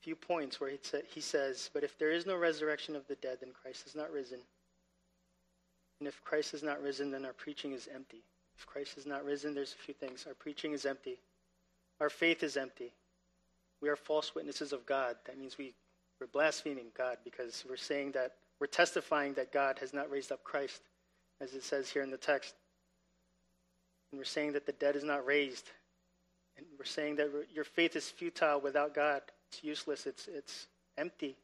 a 0.00 0.02
few 0.02 0.14
points 0.14 0.60
where 0.60 0.70
he, 0.70 0.78
sa- 0.82 0.98
he 1.08 1.20
says, 1.20 1.70
But 1.72 1.84
if 1.84 1.98
there 1.98 2.10
is 2.10 2.26
no 2.26 2.36
resurrection 2.36 2.96
of 2.96 3.06
the 3.08 3.16
dead, 3.16 3.38
then 3.40 3.50
Christ 3.62 3.86
is 3.86 3.94
not 3.94 4.12
risen. 4.12 4.38
And 6.00 6.08
if 6.08 6.22
Christ 6.24 6.54
is 6.54 6.62
not 6.62 6.82
risen, 6.82 7.10
then 7.10 7.24
our 7.24 7.32
preaching 7.32 7.72
is 7.72 7.88
empty. 7.94 8.22
If 8.58 8.66
Christ 8.66 8.98
is 8.98 9.06
not 9.06 9.24
risen, 9.24 9.54
there's 9.54 9.74
a 9.74 9.84
few 9.84 9.94
things. 9.94 10.24
Our 10.26 10.34
preaching 10.34 10.72
is 10.72 10.86
empty. 10.86 11.18
Our 12.00 12.10
faith 12.10 12.42
is 12.42 12.56
empty. 12.56 12.92
We 13.80 13.88
are 13.88 13.96
false 13.96 14.34
witnesses 14.34 14.72
of 14.72 14.86
God. 14.86 15.16
That 15.26 15.38
means 15.38 15.58
we, 15.58 15.74
we're 16.20 16.26
blaspheming 16.26 16.86
God 16.96 17.18
because 17.24 17.64
we're 17.68 17.76
saying 17.76 18.12
that, 18.12 18.34
we're 18.60 18.66
testifying 18.66 19.34
that 19.34 19.52
God 19.52 19.78
has 19.80 19.92
not 19.92 20.10
raised 20.10 20.30
up 20.30 20.44
Christ, 20.44 20.82
as 21.40 21.54
it 21.54 21.64
says 21.64 21.90
here 21.90 22.02
in 22.02 22.10
the 22.10 22.16
text. 22.16 22.54
And 24.10 24.18
we're 24.18 24.24
saying 24.24 24.52
that 24.52 24.66
the 24.66 24.72
dead 24.72 24.94
is 24.94 25.04
not 25.04 25.26
raised. 25.26 25.70
And 26.56 26.66
we're 26.78 26.84
saying 26.84 27.16
that 27.16 27.30
your 27.52 27.64
faith 27.64 27.96
is 27.96 28.08
futile 28.08 28.60
without 28.60 28.94
God. 28.94 29.22
It's 29.50 29.64
useless, 29.64 30.06
it's, 30.06 30.28
it's 30.28 30.66
empty. 30.96 31.36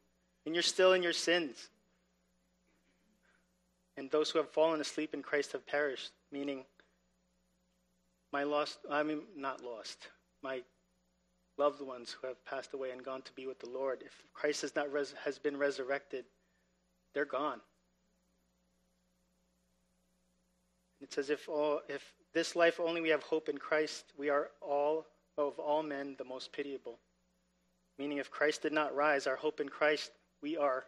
And 0.45 0.55
you're 0.55 0.61
still 0.61 0.93
in 0.93 1.03
your 1.03 1.13
sins. 1.13 1.69
And 3.97 4.09
those 4.09 4.29
who 4.29 4.39
have 4.39 4.49
fallen 4.49 4.79
asleep 4.79 5.13
in 5.13 5.21
Christ 5.21 5.51
have 5.51 5.67
perished, 5.67 6.11
meaning 6.31 6.63
my 8.31 8.43
lost, 8.43 8.79
I 8.89 9.03
mean, 9.03 9.21
not 9.35 9.63
lost, 9.63 10.07
my 10.43 10.61
loved 11.57 11.81
ones 11.81 12.15
who 12.19 12.27
have 12.27 12.43
passed 12.45 12.73
away 12.73 12.91
and 12.91 13.03
gone 13.03 13.21
to 13.23 13.33
be 13.33 13.47
with 13.47 13.59
the 13.59 13.69
Lord. 13.69 14.01
If 14.05 14.13
Christ 14.33 14.61
has 14.61 14.75
not 14.75 14.91
res- 14.91 15.15
has 15.23 15.37
been 15.37 15.57
resurrected, 15.57 16.25
they're 17.13 17.25
gone. 17.25 17.59
It 21.01 21.13
says, 21.13 21.29
if 21.29 21.47
all, 21.47 21.81
if 21.87 22.13
this 22.33 22.55
life 22.55 22.79
only 22.79 23.01
we 23.01 23.09
have 23.09 23.23
hope 23.23 23.49
in 23.49 23.57
Christ, 23.57 24.05
we 24.17 24.29
are 24.29 24.49
all 24.61 25.05
of 25.37 25.57
all 25.57 25.81
men 25.81 26.15
the 26.17 26.25
most 26.25 26.51
pitiable. 26.51 26.99
Meaning, 27.97 28.17
if 28.17 28.31
Christ 28.31 28.61
did 28.61 28.73
not 28.73 28.95
rise, 28.95 29.27
our 29.27 29.35
hope 29.35 29.59
in 29.59 29.69
Christ, 29.69 30.11
we 30.41 30.55
are 30.57 30.85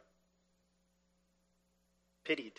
pitied. 2.26 2.54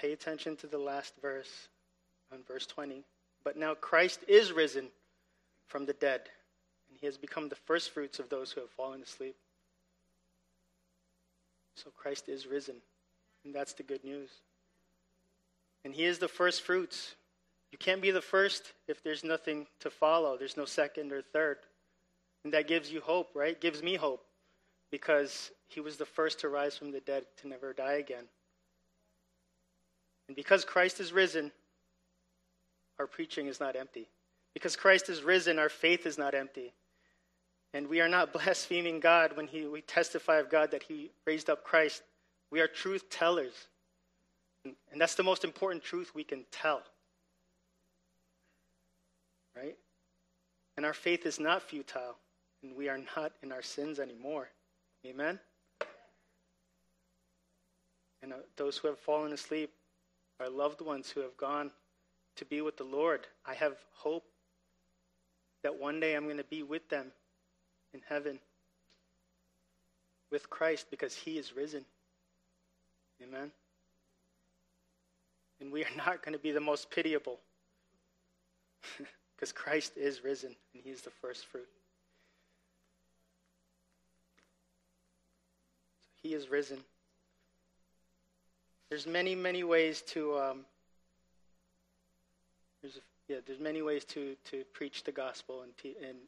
Pay 0.00 0.12
attention 0.12 0.56
to 0.56 0.66
the 0.66 0.78
last 0.78 1.14
verse 1.20 1.68
on 2.32 2.42
verse 2.46 2.66
20. 2.66 3.04
But 3.44 3.56
now 3.56 3.74
Christ 3.74 4.20
is 4.28 4.52
risen 4.52 4.88
from 5.66 5.86
the 5.86 5.92
dead, 5.94 6.22
and 6.88 6.98
he 6.98 7.06
has 7.06 7.16
become 7.16 7.48
the 7.48 7.56
first 7.56 7.90
fruits 7.90 8.18
of 8.18 8.28
those 8.28 8.52
who 8.52 8.60
have 8.60 8.70
fallen 8.70 9.02
asleep. 9.02 9.36
So 11.76 11.90
Christ 11.96 12.28
is 12.28 12.46
risen, 12.46 12.76
and 13.44 13.54
that's 13.54 13.72
the 13.72 13.82
good 13.82 14.04
news. 14.04 14.30
And 15.84 15.94
he 15.94 16.04
is 16.04 16.18
the 16.18 16.28
first 16.28 16.62
fruits. 16.62 17.14
You 17.72 17.78
can't 17.78 18.02
be 18.02 18.10
the 18.10 18.20
first 18.20 18.72
if 18.88 19.02
there's 19.02 19.24
nothing 19.24 19.66
to 19.80 19.90
follow, 19.90 20.36
there's 20.36 20.56
no 20.56 20.64
second 20.64 21.12
or 21.12 21.22
third. 21.22 21.58
And 22.44 22.52
that 22.54 22.68
gives 22.68 22.90
you 22.90 23.00
hope, 23.00 23.30
right? 23.34 23.60
Gives 23.60 23.82
me 23.82 23.96
hope 23.96 24.24
because 24.90 25.50
he 25.68 25.80
was 25.80 25.96
the 25.96 26.06
first 26.06 26.40
to 26.40 26.48
rise 26.48 26.76
from 26.76 26.90
the 26.90 27.00
dead 27.00 27.24
to 27.42 27.48
never 27.48 27.72
die 27.72 27.94
again. 27.94 28.24
And 30.30 30.36
because 30.36 30.64
Christ 30.64 31.00
is 31.00 31.12
risen, 31.12 31.50
our 33.00 33.08
preaching 33.08 33.48
is 33.48 33.58
not 33.58 33.74
empty. 33.74 34.08
Because 34.54 34.76
Christ 34.76 35.08
is 35.08 35.24
risen, 35.24 35.58
our 35.58 35.68
faith 35.68 36.06
is 36.06 36.18
not 36.18 36.36
empty. 36.36 36.72
And 37.74 37.88
we 37.88 38.00
are 38.00 38.08
not 38.08 38.32
blaspheming 38.32 39.00
God 39.00 39.36
when 39.36 39.48
he, 39.48 39.66
we 39.66 39.80
testify 39.80 40.38
of 40.38 40.48
God 40.48 40.70
that 40.70 40.84
He 40.84 41.10
raised 41.26 41.50
up 41.50 41.64
Christ. 41.64 42.04
We 42.52 42.60
are 42.60 42.68
truth 42.68 43.10
tellers. 43.10 43.54
And, 44.64 44.76
and 44.92 45.00
that's 45.00 45.16
the 45.16 45.24
most 45.24 45.42
important 45.42 45.82
truth 45.82 46.12
we 46.14 46.22
can 46.22 46.44
tell. 46.52 46.82
Right? 49.56 49.76
And 50.76 50.86
our 50.86 50.94
faith 50.94 51.26
is 51.26 51.40
not 51.40 51.60
futile, 51.60 52.14
and 52.62 52.76
we 52.76 52.88
are 52.88 53.00
not 53.16 53.32
in 53.42 53.50
our 53.50 53.62
sins 53.62 53.98
anymore. 53.98 54.48
Amen? 55.04 55.40
And 58.22 58.32
uh, 58.32 58.36
those 58.56 58.76
who 58.76 58.86
have 58.86 59.00
fallen 59.00 59.32
asleep 59.32 59.72
are 60.40 60.48
loved 60.48 60.80
ones 60.80 61.10
who 61.10 61.20
have 61.20 61.36
gone 61.36 61.70
to 62.36 62.44
be 62.44 62.62
with 62.62 62.76
the 62.76 62.84
Lord. 62.84 63.26
I 63.46 63.54
have 63.54 63.76
hope 63.92 64.24
that 65.62 65.78
one 65.78 66.00
day 66.00 66.14
I'm 66.14 66.24
going 66.24 66.38
to 66.38 66.44
be 66.44 66.62
with 66.62 66.88
them 66.88 67.12
in 67.92 68.00
heaven 68.08 68.38
with 70.30 70.48
Christ 70.48 70.86
because 70.90 71.14
he 71.14 71.36
is 71.36 71.54
risen. 71.54 71.84
Amen. 73.22 73.50
And 75.60 75.70
we 75.70 75.82
are 75.82 75.90
not 75.96 76.22
going 76.22 76.32
to 76.32 76.38
be 76.38 76.52
the 76.52 76.60
most 76.60 76.90
pitiable 76.90 77.38
because 79.36 79.52
Christ 79.52 79.92
is 79.96 80.24
risen 80.24 80.54
and 80.74 80.82
he 80.82 80.90
is 80.90 81.02
the 81.02 81.10
first 81.10 81.46
fruit. 81.46 81.68
So 86.00 86.06
he 86.22 86.34
is 86.34 86.48
risen. 86.48 86.78
There's 88.90 89.06
many, 89.06 89.36
many 89.36 89.62
ways 89.62 90.02
to 90.08 90.36
um, 90.36 90.64
there's 92.82 92.96
a, 92.96 93.00
yeah, 93.28 93.38
there's 93.46 93.60
many 93.60 93.82
ways 93.82 94.04
to 94.06 94.34
to 94.50 94.64
preach 94.72 95.04
the 95.04 95.12
gospel 95.12 95.62
and 95.62 95.76
te- 95.78 95.94
and 96.04 96.18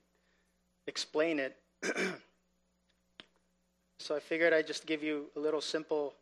explain 0.86 1.40
it. 1.40 1.56
so 3.98 4.14
I 4.14 4.20
figured 4.20 4.52
I'd 4.52 4.68
just 4.68 4.86
give 4.86 5.02
you 5.02 5.26
a 5.34 5.40
little 5.40 5.60
simple 5.60 6.14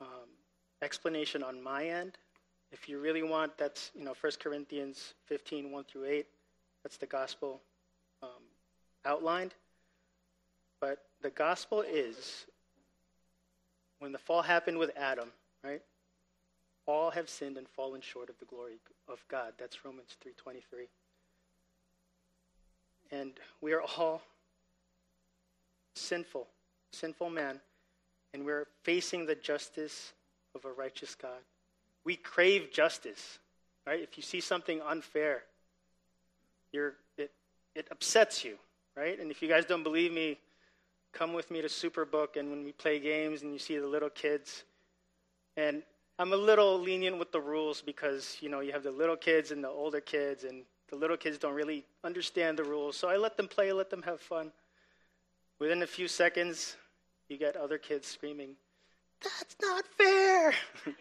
um, 0.00 0.28
explanation 0.82 1.44
on 1.44 1.62
my 1.62 1.86
end. 1.86 2.18
If 2.72 2.88
you 2.88 2.98
really 2.98 3.22
want, 3.22 3.56
that's 3.58 3.92
you 3.94 4.04
know 4.04 4.14
1 4.20 4.32
Corinthians 4.40 5.14
15, 5.26 5.70
1 5.70 5.84
through 5.84 6.06
8. 6.06 6.26
That's 6.82 6.96
the 6.96 7.06
gospel 7.06 7.60
um, 8.24 8.42
outlined. 9.04 9.54
But 10.80 11.04
the 11.22 11.30
gospel 11.30 11.82
is 11.82 12.46
when 13.98 14.12
the 14.12 14.18
fall 14.18 14.42
happened 14.42 14.78
with 14.78 14.90
Adam, 14.96 15.30
right? 15.64 15.82
All 16.86 17.10
have 17.10 17.28
sinned 17.28 17.56
and 17.56 17.68
fallen 17.68 18.00
short 18.00 18.30
of 18.30 18.38
the 18.38 18.44
glory 18.44 18.78
of 19.08 19.24
God. 19.28 19.54
That's 19.58 19.84
Romans 19.84 20.16
3:23. 20.20 20.88
And 23.10 23.32
we 23.60 23.72
are 23.72 23.82
all 23.82 24.22
sinful, 25.94 26.46
sinful 26.92 27.30
man, 27.30 27.60
and 28.32 28.44
we're 28.44 28.66
facing 28.82 29.26
the 29.26 29.34
justice 29.34 30.12
of 30.54 30.64
a 30.64 30.72
righteous 30.72 31.14
God. 31.14 31.42
We 32.04 32.16
crave 32.16 32.70
justice, 32.72 33.38
right? 33.86 34.00
If 34.00 34.16
you 34.16 34.22
see 34.22 34.40
something 34.40 34.80
unfair, 34.82 35.44
you're, 36.72 36.94
it, 37.16 37.32
it 37.74 37.88
upsets 37.90 38.44
you, 38.44 38.58
right? 38.96 39.18
And 39.18 39.30
if 39.30 39.42
you 39.42 39.48
guys 39.48 39.64
don't 39.64 39.82
believe 39.82 40.12
me, 40.12 40.38
come 41.12 41.32
with 41.32 41.50
me 41.50 41.62
to 41.62 41.68
Superbook 41.68 42.36
and 42.36 42.50
when 42.50 42.64
we 42.64 42.72
play 42.72 42.98
games 42.98 43.42
and 43.42 43.52
you 43.52 43.58
see 43.58 43.78
the 43.78 43.86
little 43.86 44.10
kids. 44.10 44.64
And 45.56 45.82
I'm 46.18 46.32
a 46.32 46.36
little 46.36 46.80
lenient 46.80 47.18
with 47.18 47.30
the 47.30 47.40
rules 47.40 47.80
because, 47.80 48.36
you 48.40 48.48
know, 48.48 48.60
you 48.60 48.72
have 48.72 48.82
the 48.82 48.90
little 48.90 49.16
kids 49.16 49.52
and 49.52 49.62
the 49.62 49.68
older 49.68 50.00
kids, 50.00 50.42
and 50.42 50.64
the 50.88 50.96
little 50.96 51.16
kids 51.16 51.38
don't 51.38 51.54
really 51.54 51.84
understand 52.02 52.58
the 52.58 52.64
rules. 52.64 52.96
So 52.96 53.08
I 53.08 53.16
let 53.16 53.36
them 53.36 53.46
play, 53.46 53.72
let 53.72 53.88
them 53.88 54.02
have 54.02 54.20
fun. 54.20 54.50
Within 55.60 55.82
a 55.82 55.86
few 55.86 56.08
seconds, 56.08 56.76
you 57.28 57.38
get 57.38 57.56
other 57.56 57.78
kids 57.78 58.08
screaming, 58.08 58.56
That's 59.22 59.56
not 59.60 59.84
fair! 59.96 60.54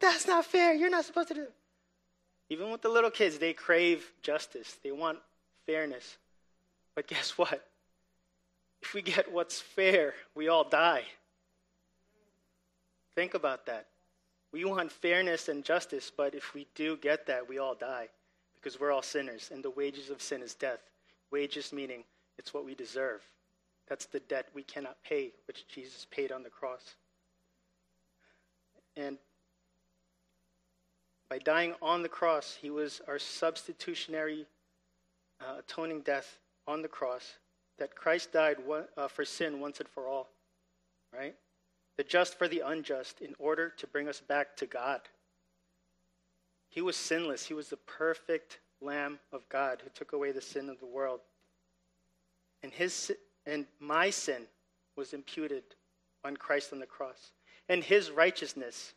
That's 0.00 0.26
not 0.26 0.44
fair! 0.44 0.74
You're 0.74 0.90
not 0.90 1.04
supposed 1.04 1.28
to 1.28 1.34
do. 1.34 1.46
Even 2.50 2.70
with 2.70 2.82
the 2.82 2.88
little 2.88 3.10
kids, 3.10 3.38
they 3.38 3.52
crave 3.54 4.12
justice, 4.22 4.76
they 4.84 4.92
want 4.92 5.18
fairness. 5.66 6.18
But 6.94 7.08
guess 7.08 7.36
what? 7.38 7.66
If 8.84 8.92
we 8.92 9.00
get 9.00 9.32
what's 9.32 9.62
fair, 9.62 10.12
we 10.34 10.48
all 10.48 10.68
die. 10.68 11.04
Think 13.14 13.32
about 13.32 13.64
that. 13.64 13.86
We 14.52 14.66
want 14.66 14.92
fairness 14.92 15.48
and 15.48 15.64
justice, 15.64 16.12
but 16.14 16.34
if 16.34 16.52
we 16.52 16.66
do 16.74 16.98
get 16.98 17.26
that, 17.26 17.48
we 17.48 17.58
all 17.58 17.74
die 17.74 18.08
because 18.54 18.78
we're 18.78 18.92
all 18.92 19.02
sinners, 19.02 19.50
and 19.52 19.64
the 19.64 19.70
wages 19.70 20.10
of 20.10 20.20
sin 20.20 20.42
is 20.42 20.54
death. 20.54 20.80
Wages 21.30 21.72
meaning 21.72 22.04
it's 22.36 22.52
what 22.52 22.66
we 22.66 22.74
deserve. 22.74 23.22
That's 23.88 24.04
the 24.04 24.20
debt 24.20 24.48
we 24.52 24.62
cannot 24.62 25.02
pay, 25.02 25.32
which 25.46 25.66
Jesus 25.66 26.06
paid 26.10 26.30
on 26.30 26.42
the 26.42 26.50
cross. 26.50 26.96
And 28.96 29.16
by 31.30 31.38
dying 31.38 31.74
on 31.80 32.02
the 32.02 32.08
cross, 32.10 32.56
he 32.60 32.68
was 32.68 33.00
our 33.08 33.18
substitutionary 33.18 34.46
uh, 35.40 35.60
atoning 35.60 36.02
death 36.02 36.38
on 36.66 36.82
the 36.82 36.88
cross 36.88 37.38
that 37.78 37.94
Christ 37.94 38.32
died 38.32 38.58
uh, 38.96 39.08
for 39.08 39.24
sin 39.24 39.60
once 39.60 39.80
and 39.80 39.88
for 39.88 40.06
all, 40.06 40.28
right? 41.12 41.34
The 41.96 42.04
just 42.04 42.38
for 42.38 42.48
the 42.48 42.62
unjust 42.64 43.20
in 43.20 43.34
order 43.38 43.70
to 43.78 43.86
bring 43.86 44.08
us 44.08 44.20
back 44.20 44.56
to 44.56 44.66
God. 44.66 45.00
He 46.68 46.80
was 46.80 46.96
sinless. 46.96 47.46
He 47.46 47.54
was 47.54 47.68
the 47.68 47.76
perfect 47.76 48.58
Lamb 48.80 49.18
of 49.32 49.48
God 49.48 49.80
who 49.82 49.90
took 49.90 50.12
away 50.12 50.32
the 50.32 50.40
sin 50.40 50.68
of 50.68 50.80
the 50.80 50.86
world. 50.86 51.20
And, 52.62 52.72
his, 52.72 53.12
and 53.46 53.66
my 53.78 54.10
sin 54.10 54.42
was 54.96 55.12
imputed 55.12 55.62
on 56.24 56.36
Christ 56.36 56.72
on 56.72 56.80
the 56.80 56.86
cross. 56.86 57.32
And 57.68 57.82
his 57.82 58.10
righteousness 58.10 58.94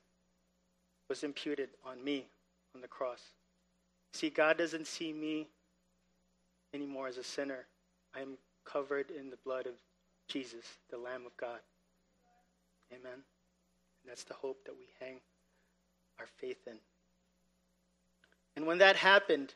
was 1.09 1.23
imputed 1.23 1.69
on 1.85 2.03
me 2.03 2.25
on 2.75 2.81
the 2.81 2.87
cross. 2.87 3.21
See, 4.13 4.29
God 4.29 4.57
doesn't 4.57 4.87
see 4.87 5.13
me 5.13 5.47
anymore 6.73 7.07
as 7.07 7.17
a 7.17 7.23
sinner. 7.23 7.65
I 8.15 8.21
am 8.21 8.37
covered 8.71 9.11
in 9.11 9.29
the 9.29 9.37
blood 9.37 9.65
of 9.65 9.73
Jesus, 10.27 10.65
the 10.89 10.97
Lamb 10.97 11.25
of 11.25 11.35
God. 11.37 11.59
Amen. 12.91 13.13
And 13.13 14.09
that's 14.09 14.23
the 14.23 14.33
hope 14.33 14.63
that 14.65 14.75
we 14.77 14.87
hang 14.99 15.19
our 16.19 16.27
faith 16.37 16.67
in. 16.67 16.77
And 18.55 18.65
when 18.65 18.79
that 18.79 18.95
happened, 18.95 19.53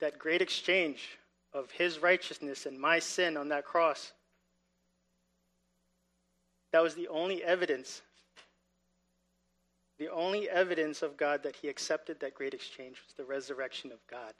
that 0.00 0.18
great 0.18 0.42
exchange 0.42 1.18
of 1.52 1.70
his 1.70 1.98
righteousness 1.98 2.66
and 2.66 2.78
my 2.78 2.98
sin 2.98 3.36
on 3.36 3.48
that 3.48 3.64
cross, 3.64 4.12
that 6.72 6.82
was 6.82 6.94
the 6.94 7.08
only 7.08 7.42
evidence, 7.42 8.02
the 9.98 10.08
only 10.08 10.48
evidence 10.48 11.02
of 11.02 11.16
God 11.16 11.42
that 11.42 11.56
he 11.56 11.68
accepted 11.68 12.20
that 12.20 12.34
great 12.34 12.54
exchange 12.54 12.98
was 13.06 13.14
the 13.16 13.24
resurrection 13.24 13.90
of 13.92 13.98
God. 14.08 14.34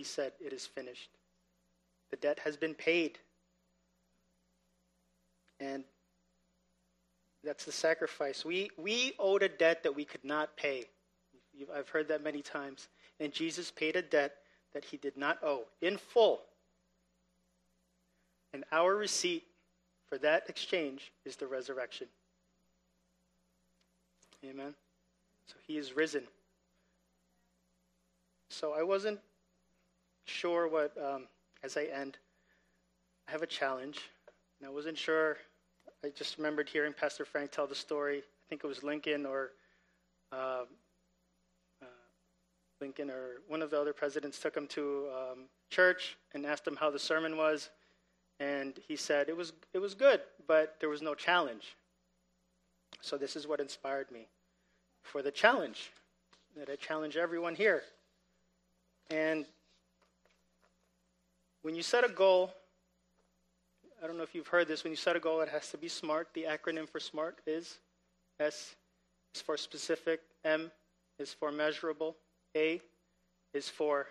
He 0.00 0.04
said, 0.04 0.32
It 0.40 0.54
is 0.54 0.64
finished. 0.64 1.10
The 2.08 2.16
debt 2.16 2.38
has 2.38 2.56
been 2.56 2.72
paid. 2.72 3.18
And 5.60 5.84
that's 7.44 7.66
the 7.66 7.72
sacrifice. 7.72 8.42
We, 8.42 8.70
we 8.78 9.12
owed 9.18 9.42
a 9.42 9.48
debt 9.50 9.82
that 9.82 9.94
we 9.94 10.06
could 10.06 10.24
not 10.24 10.56
pay. 10.56 10.86
I've 11.76 11.90
heard 11.90 12.08
that 12.08 12.24
many 12.24 12.40
times. 12.40 12.88
And 13.20 13.30
Jesus 13.30 13.70
paid 13.70 13.94
a 13.94 14.00
debt 14.00 14.36
that 14.72 14.86
he 14.86 14.96
did 14.96 15.18
not 15.18 15.36
owe 15.44 15.64
in 15.82 15.98
full. 15.98 16.40
And 18.54 18.64
our 18.72 18.96
receipt 18.96 19.44
for 20.08 20.16
that 20.16 20.48
exchange 20.48 21.12
is 21.26 21.36
the 21.36 21.46
resurrection. 21.46 22.06
Amen. 24.48 24.72
So 25.46 25.56
he 25.66 25.76
is 25.76 25.94
risen. 25.94 26.22
So 28.48 28.72
I 28.72 28.82
wasn't 28.82 29.20
sure 30.30 30.68
what, 30.68 30.96
um, 30.96 31.26
as 31.62 31.76
I 31.76 31.84
end, 31.84 32.16
I 33.28 33.32
have 33.32 33.42
a 33.42 33.46
challenge. 33.46 34.00
And 34.60 34.68
I 34.68 34.72
wasn't 34.72 34.96
sure. 34.96 35.38
I 36.04 36.08
just 36.10 36.38
remembered 36.38 36.68
hearing 36.68 36.92
Pastor 36.92 37.24
Frank 37.24 37.50
tell 37.50 37.66
the 37.66 37.74
story. 37.74 38.18
I 38.18 38.44
think 38.48 38.62
it 38.64 38.66
was 38.66 38.82
Lincoln 38.82 39.26
or 39.26 39.52
uh, 40.32 40.64
uh, 41.82 41.86
Lincoln 42.80 43.10
or 43.10 43.40
one 43.48 43.62
of 43.62 43.70
the 43.70 43.80
other 43.80 43.92
presidents 43.92 44.38
took 44.38 44.56
him 44.56 44.66
to 44.68 45.08
um, 45.14 45.38
church 45.70 46.16
and 46.34 46.46
asked 46.46 46.66
him 46.66 46.76
how 46.76 46.90
the 46.90 46.98
sermon 46.98 47.36
was, 47.36 47.70
and 48.38 48.78
he 48.86 48.96
said 48.96 49.28
it 49.28 49.36
was 49.36 49.52
it 49.72 49.78
was 49.78 49.94
good, 49.94 50.20
but 50.46 50.76
there 50.80 50.88
was 50.88 51.02
no 51.02 51.14
challenge. 51.14 51.76
So 53.02 53.16
this 53.16 53.36
is 53.36 53.46
what 53.46 53.60
inspired 53.60 54.10
me 54.10 54.26
for 55.02 55.22
the 55.22 55.30
challenge 55.30 55.92
that 56.56 56.68
I 56.68 56.76
challenge 56.76 57.16
everyone 57.16 57.54
here. 57.54 57.82
And 59.10 59.44
when 61.62 61.74
you 61.74 61.82
set 61.82 62.04
a 62.04 62.08
goal, 62.08 62.52
I 64.02 64.06
don't 64.06 64.16
know 64.16 64.22
if 64.22 64.34
you've 64.34 64.46
heard 64.46 64.68
this, 64.68 64.82
when 64.82 64.92
you 64.92 64.96
set 64.96 65.16
a 65.16 65.20
goal, 65.20 65.40
it 65.40 65.48
has 65.48 65.70
to 65.70 65.78
be 65.78 65.88
SMART. 65.88 66.28
The 66.34 66.44
acronym 66.44 66.88
for 66.88 67.00
SMART 67.00 67.38
is 67.46 67.78
S 68.38 68.74
is 69.34 69.40
for 69.40 69.56
specific, 69.56 70.20
M 70.44 70.70
is 71.18 71.32
for 71.32 71.52
measurable, 71.52 72.16
A 72.56 72.80
is 73.52 73.68
for 73.68 74.06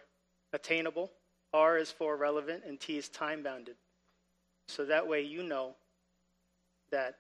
attainable, 0.54 1.12
R 1.54 1.78
is 1.78 1.92
for 1.92 2.16
relevant, 2.16 2.64
and 2.68 2.80
T 2.80 2.98
is 2.98 3.10
time 3.10 3.42
bounded. 3.42 3.76
So 4.68 4.86
that 4.86 5.08
way 5.08 5.22
you 5.22 5.44
know 5.44 5.76
that 6.92 7.18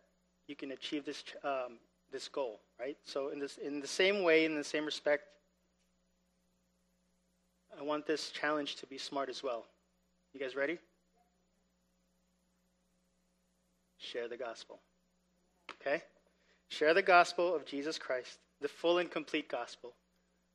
you 0.48 0.56
can 0.56 0.72
achieve 0.72 1.06
this, 1.06 1.24
um, 1.44 1.78
this 2.12 2.28
goal, 2.28 2.60
right? 2.80 2.98
So, 3.04 3.30
in, 3.30 3.40
this, 3.40 3.58
in 3.58 3.80
the 3.80 3.88
same 3.88 4.24
way, 4.24 4.46
in 4.46 4.56
the 4.56 4.64
same 4.64 4.86
respect, 4.86 5.24
I 7.80 7.84
want 7.84 8.06
this 8.06 8.30
challenge 8.32 8.76
to 8.78 8.88
be 8.88 8.98
smart 8.98 9.30
as 9.30 9.44
well. 9.44 9.66
You 10.34 10.40
guys 10.40 10.56
ready? 10.56 10.78
Share 13.98 14.28
the 14.28 14.38
gospel. 14.38 14.80
Okay? 15.82 16.04
Share 16.70 16.94
the 16.94 17.02
gospel 17.02 17.56
of 17.56 17.66
Jesus 17.66 17.98
Christ, 17.98 18.40
the 18.62 18.68
full 18.68 19.00
and 19.00 19.10
complete 19.10 19.50
gospel. 19.50 19.94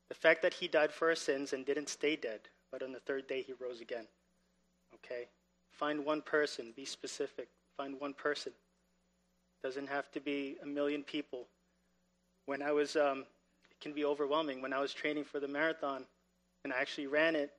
The 0.08 0.14
fact 0.14 0.42
that 0.42 0.54
he 0.54 0.68
died 0.68 0.92
for 0.92 1.08
our 1.08 1.14
sins 1.14 1.52
and 1.52 1.66
didn't 1.66 1.88
stay 1.88 2.14
dead, 2.16 2.40
but 2.70 2.82
on 2.82 2.92
the 2.92 3.00
third 3.00 3.26
day 3.26 3.42
he 3.42 3.52
rose 3.60 3.80
again. 3.80 4.06
Okay? 4.94 5.28
Find 5.72 6.04
one 6.04 6.22
person, 6.22 6.72
be 6.76 6.84
specific. 6.84 7.48
Find 7.76 7.98
one 7.98 8.14
person. 8.14 8.52
Doesn't 9.62 9.88
have 9.88 10.10
to 10.12 10.20
be 10.20 10.56
a 10.62 10.66
million 10.66 11.02
people. 11.02 11.46
When 12.46 12.62
I 12.62 12.70
was, 12.70 12.96
um, 12.96 13.24
it 13.70 13.80
can 13.80 13.92
be 13.92 14.04
overwhelming. 14.04 14.62
When 14.62 14.72
I 14.72 14.80
was 14.80 14.94
training 14.94 15.24
for 15.24 15.40
the 15.40 15.48
marathon 15.48 16.04
and 16.62 16.72
I 16.72 16.76
actually 16.80 17.08
ran 17.08 17.34
it, 17.34 17.50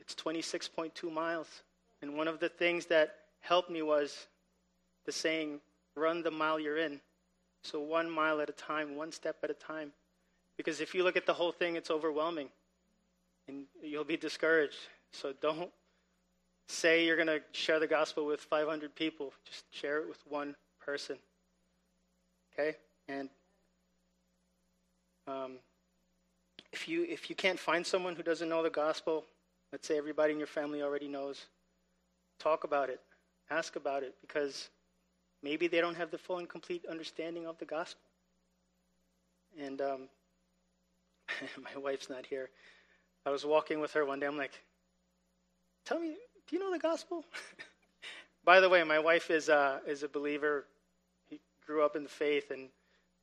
it's 0.00 0.14
26.2 0.14 1.12
miles. 1.12 1.62
And 2.00 2.16
one 2.16 2.28
of 2.28 2.40
the 2.40 2.48
things 2.48 2.86
that 2.86 3.16
helped 3.40 3.70
me 3.70 3.82
was 3.82 4.26
the 5.04 5.12
saying, 5.12 5.60
run 5.94 6.22
the 6.22 6.30
mile 6.30 6.58
you're 6.58 6.78
in. 6.78 7.00
So 7.62 7.80
one 7.80 8.10
mile 8.10 8.40
at 8.40 8.48
a 8.48 8.52
time, 8.52 8.96
one 8.96 9.12
step 9.12 9.36
at 9.42 9.50
a 9.50 9.54
time. 9.54 9.92
Because 10.56 10.80
if 10.80 10.94
you 10.94 11.04
look 11.04 11.16
at 11.16 11.26
the 11.26 11.32
whole 11.32 11.52
thing, 11.52 11.76
it's 11.76 11.90
overwhelming 11.90 12.48
and 13.48 13.64
you'll 13.82 14.04
be 14.04 14.16
discouraged. 14.16 14.76
So 15.12 15.32
don't 15.40 15.70
say 16.68 17.04
you're 17.04 17.16
going 17.16 17.28
to 17.28 17.40
share 17.52 17.78
the 17.78 17.86
gospel 17.86 18.26
with 18.26 18.40
500 18.40 18.94
people, 18.94 19.32
just 19.44 19.64
share 19.70 19.98
it 19.98 20.08
with 20.08 20.18
one 20.28 20.54
person. 20.80 21.16
Okay? 22.52 22.76
And 23.08 23.28
um, 25.26 25.52
if, 26.72 26.88
you, 26.88 27.04
if 27.08 27.28
you 27.28 27.36
can't 27.36 27.58
find 27.58 27.86
someone 27.86 28.16
who 28.16 28.22
doesn't 28.22 28.48
know 28.48 28.62
the 28.62 28.70
gospel, 28.70 29.24
let's 29.72 29.88
say 29.88 29.96
everybody 29.96 30.32
in 30.32 30.38
your 30.38 30.46
family 30.46 30.82
already 30.82 31.08
knows, 31.08 31.46
talk 32.38 32.64
about 32.64 32.90
it, 32.90 33.00
ask 33.50 33.76
about 33.76 34.02
it, 34.02 34.14
because 34.20 34.68
maybe 35.42 35.66
they 35.66 35.80
don't 35.80 35.96
have 35.96 36.10
the 36.10 36.18
full 36.18 36.38
and 36.38 36.48
complete 36.48 36.84
understanding 36.88 37.46
of 37.46 37.58
the 37.58 37.64
gospel. 37.64 38.02
And 39.58 39.80
um, 39.80 40.08
my 41.62 41.80
wife's 41.80 42.10
not 42.10 42.26
here. 42.26 42.50
I 43.24 43.30
was 43.30 43.44
walking 43.44 43.80
with 43.80 43.92
her 43.94 44.04
one 44.04 44.20
day. 44.20 44.26
I'm 44.26 44.36
like, 44.36 44.52
tell 45.86 45.98
me, 45.98 46.16
do 46.48 46.56
you 46.56 46.58
know 46.58 46.72
the 46.72 46.78
gospel? 46.78 47.24
By 48.44 48.60
the 48.60 48.68
way, 48.68 48.82
my 48.84 48.98
wife 48.98 49.30
is, 49.30 49.48
uh, 49.48 49.78
is 49.86 50.02
a 50.02 50.08
believer. 50.08 50.66
He 51.28 51.40
grew 51.64 51.84
up 51.84 51.96
in 51.96 52.02
the 52.02 52.08
faith 52.08 52.50
and 52.50 52.68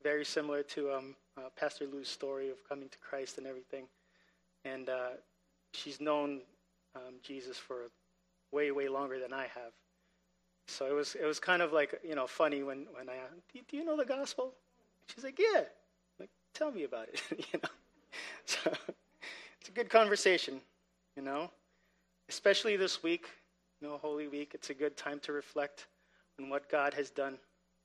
very 0.01 0.23
similar 0.23 0.63
to 0.63 0.93
um, 0.93 1.15
uh, 1.37 1.49
Pastor 1.57 1.85
Lou's 1.85 2.07
story 2.07 2.49
of 2.49 2.57
coming 2.67 2.87
to 2.87 2.97
Christ 2.99 3.37
and 3.37 3.45
everything. 3.45 3.85
And 4.63 4.89
uh, 4.89 5.09
she's 5.73 6.01
known 6.01 6.41
um, 6.95 7.15
Jesus 7.23 7.57
for 7.57 7.89
way, 8.51 8.71
way 8.71 8.87
longer 8.87 9.19
than 9.19 9.33
I 9.33 9.43
have. 9.43 9.73
So 10.67 10.85
it 10.85 10.93
was, 10.93 11.15
it 11.15 11.25
was 11.25 11.39
kind 11.39 11.61
of 11.61 11.73
like, 11.73 11.99
you 12.07 12.15
know, 12.15 12.27
funny 12.27 12.63
when, 12.63 12.85
when 12.93 13.09
I 13.09 13.15
asked, 13.15 13.33
do, 13.53 13.59
do 13.67 13.77
you 13.77 13.85
know 13.85 13.97
the 13.97 14.05
gospel? 14.05 14.53
She's 15.07 15.23
like, 15.23 15.39
yeah. 15.39 15.61
I'm 15.61 16.19
like, 16.19 16.29
tell 16.53 16.71
me 16.71 16.83
about 16.83 17.07
it, 17.09 17.21
you 17.53 17.59
know. 17.61 17.69
So 18.45 18.71
it's 19.59 19.69
a 19.69 19.71
good 19.71 19.89
conversation, 19.89 20.59
you 21.15 21.21
know, 21.21 21.51
especially 22.29 22.77
this 22.77 23.03
week, 23.03 23.27
you 23.79 23.87
know, 23.87 23.97
Holy 23.97 24.27
Week. 24.27 24.53
It's 24.55 24.71
a 24.71 24.73
good 24.73 24.97
time 24.97 25.19
to 25.19 25.33
reflect 25.33 25.85
on 26.39 26.49
what 26.49 26.67
God 26.67 26.95
has 26.95 27.11
done 27.11 27.37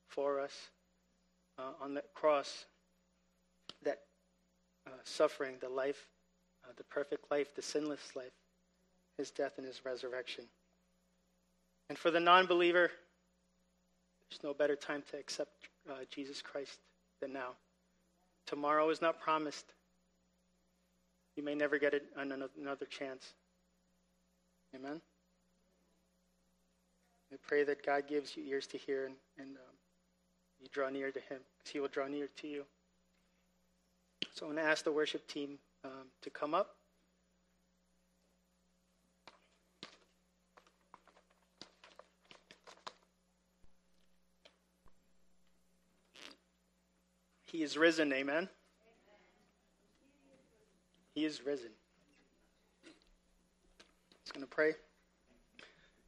for 0.09 0.41
us 0.41 0.71
uh, 1.59 1.73
on 1.83 1.93
that 1.95 2.15
cross, 2.15 2.65
that 3.83 4.01
uh, 4.87 4.91
suffering, 5.05 5.57
the 5.61 5.69
life, 5.69 6.09
uh, 6.65 6.73
the 6.77 6.85
perfect 6.85 7.31
life, 7.31 7.55
the 7.55 7.63
sinless 7.63 8.15
life, 8.17 8.33
his 9.19 9.31
death 9.31 9.53
and 9.59 9.67
his 9.67 9.85
resurrection. 9.85 10.45
And 11.89 11.99
for 11.99 12.11
the 12.11 12.21
non 12.21 12.47
believer, 12.47 12.91
there's 14.31 14.43
no 14.43 14.55
better 14.55 14.77
time 14.77 15.03
to 15.11 15.19
accept 15.19 15.51
uh, 15.89 15.95
Jesus 16.11 16.43
Christ 16.43 16.79
than 17.21 17.33
now. 17.33 17.51
Tomorrow 18.47 18.91
is 18.91 19.01
not 19.01 19.21
promised. 19.21 19.67
You 21.37 21.43
may 21.43 21.55
never 21.55 21.79
get 21.79 21.95
another 22.17 22.87
chance. 22.87 23.35
Amen? 24.75 25.01
I 27.33 27.37
pray 27.47 27.65
that 27.65 27.85
God 27.85 28.07
gives 28.07 28.37
you 28.37 28.45
ears 28.45 28.67
to 28.69 28.79
hear 28.79 29.07
and, 29.07 29.15
and 29.39 29.57
um, 29.57 29.75
you 30.61 30.69
draw 30.73 30.89
near 30.89 31.11
to 31.11 31.19
Him 31.19 31.41
because 31.59 31.73
He 31.73 31.81
will 31.81 31.89
draw 31.89 32.07
near 32.07 32.29
to 32.43 32.47
you. 32.47 32.65
So 34.35 34.47
I'm 34.47 34.53
going 34.53 34.65
to 34.65 34.71
ask 34.71 34.85
the 34.85 34.93
worship 34.93 35.27
team 35.27 35.59
um, 35.85 36.09
to 36.23 36.31
come 36.31 36.55
up. 36.55 36.77
He 47.45 47.63
is 47.63 47.77
risen, 47.77 48.13
amen. 48.13 48.49
He 51.15 51.25
is 51.25 51.47
risen. 51.47 51.71
Just 54.25 54.35
going 54.35 54.45
to 54.45 54.51
pray. 54.51 54.73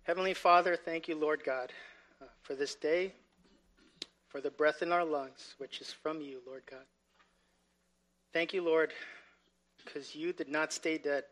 Heavenly 0.03 0.35
Father, 0.35 0.75
thank 0.77 1.07
you, 1.07 1.15
Lord 1.15 1.45
God, 1.45 1.73
uh, 2.21 2.27
for 2.43 2.55
this 2.55 2.75
day, 2.75 3.13
for 4.29 4.41
the 4.41 4.51
breath 4.51 4.83
in 4.83 4.91
our 4.91 5.05
lungs, 5.05 5.55
which 5.59 5.81
is 5.81 5.93
from 5.93 6.21
you, 6.21 6.41
Lord 6.47 6.63
God. 6.69 6.85
Thank 8.33 8.53
you, 8.53 8.65
Lord, 8.65 8.93
because 9.87 10.15
you 10.15 10.33
did 10.33 10.49
not 10.49 10.73
stay 10.73 10.99
dead. 10.99 11.25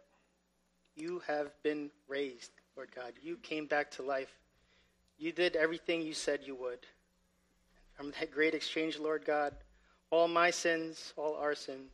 You 0.96 1.20
have 1.26 1.50
been 1.62 1.90
raised, 2.08 2.52
Lord 2.76 2.90
God. 2.94 3.12
You 3.22 3.36
came 3.36 3.66
back 3.66 3.90
to 3.92 4.02
life. 4.02 4.32
You 5.18 5.32
did 5.32 5.56
everything 5.56 6.02
you 6.02 6.14
said 6.14 6.40
you 6.44 6.54
would. 6.54 6.78
From 7.94 8.12
that 8.18 8.30
great 8.30 8.54
exchange, 8.54 8.98
Lord 8.98 9.24
God, 9.24 9.54
all 10.10 10.28
my 10.28 10.50
sins, 10.50 11.12
all 11.16 11.36
our 11.36 11.54
sins, 11.54 11.90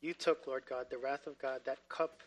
you 0.00 0.14
took, 0.14 0.46
Lord 0.46 0.64
God, 0.68 0.86
the 0.90 0.98
wrath 0.98 1.26
of 1.26 1.38
God, 1.38 1.60
that 1.64 1.78
cup. 1.88 2.22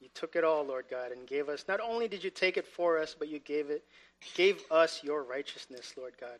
You 0.00 0.08
took 0.14 0.36
it 0.36 0.44
all, 0.44 0.64
Lord 0.64 0.86
God, 0.90 1.12
and 1.12 1.26
gave 1.26 1.48
us. 1.48 1.64
Not 1.68 1.80
only 1.80 2.08
did 2.08 2.24
you 2.24 2.30
take 2.30 2.56
it 2.56 2.66
for 2.66 2.98
us, 2.98 3.14
but 3.18 3.28
you 3.28 3.38
gave 3.40 3.68
it, 3.70 3.84
gave 4.34 4.62
us 4.70 5.02
your 5.02 5.22
righteousness, 5.22 5.94
Lord 5.96 6.14
God. 6.18 6.38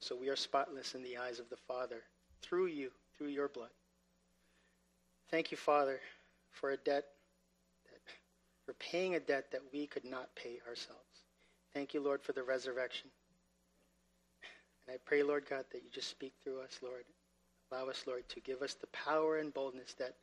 So 0.00 0.16
we 0.16 0.28
are 0.28 0.36
spotless 0.36 0.94
in 0.94 1.02
the 1.02 1.18
eyes 1.18 1.38
of 1.38 1.50
the 1.50 1.56
Father 1.56 2.02
through 2.42 2.66
you, 2.66 2.90
through 3.16 3.28
your 3.28 3.48
blood. 3.48 3.70
Thank 5.30 5.50
you, 5.50 5.56
Father, 5.56 6.00
for 6.50 6.70
a 6.70 6.76
debt, 6.76 7.04
that, 7.84 8.00
for 8.64 8.72
paying 8.74 9.14
a 9.14 9.20
debt 9.20 9.46
that 9.52 9.60
we 9.72 9.86
could 9.86 10.04
not 10.04 10.34
pay 10.34 10.58
ourselves. 10.66 11.02
Thank 11.74 11.94
you, 11.94 12.00
Lord, 12.00 12.22
for 12.22 12.32
the 12.32 12.42
resurrection. 12.42 13.10
And 14.86 14.94
I 14.94 14.98
pray, 15.04 15.22
Lord 15.22 15.44
God, 15.48 15.64
that 15.72 15.82
you 15.84 15.90
just 15.92 16.08
speak 16.08 16.32
through 16.42 16.60
us, 16.60 16.78
Lord. 16.82 17.04
Allow 17.70 17.90
us, 17.90 18.04
Lord, 18.06 18.26
to 18.30 18.40
give 18.40 18.62
us 18.62 18.74
the 18.74 18.86
power 18.88 19.38
and 19.38 19.52
boldness 19.52 19.94
that 19.94 20.14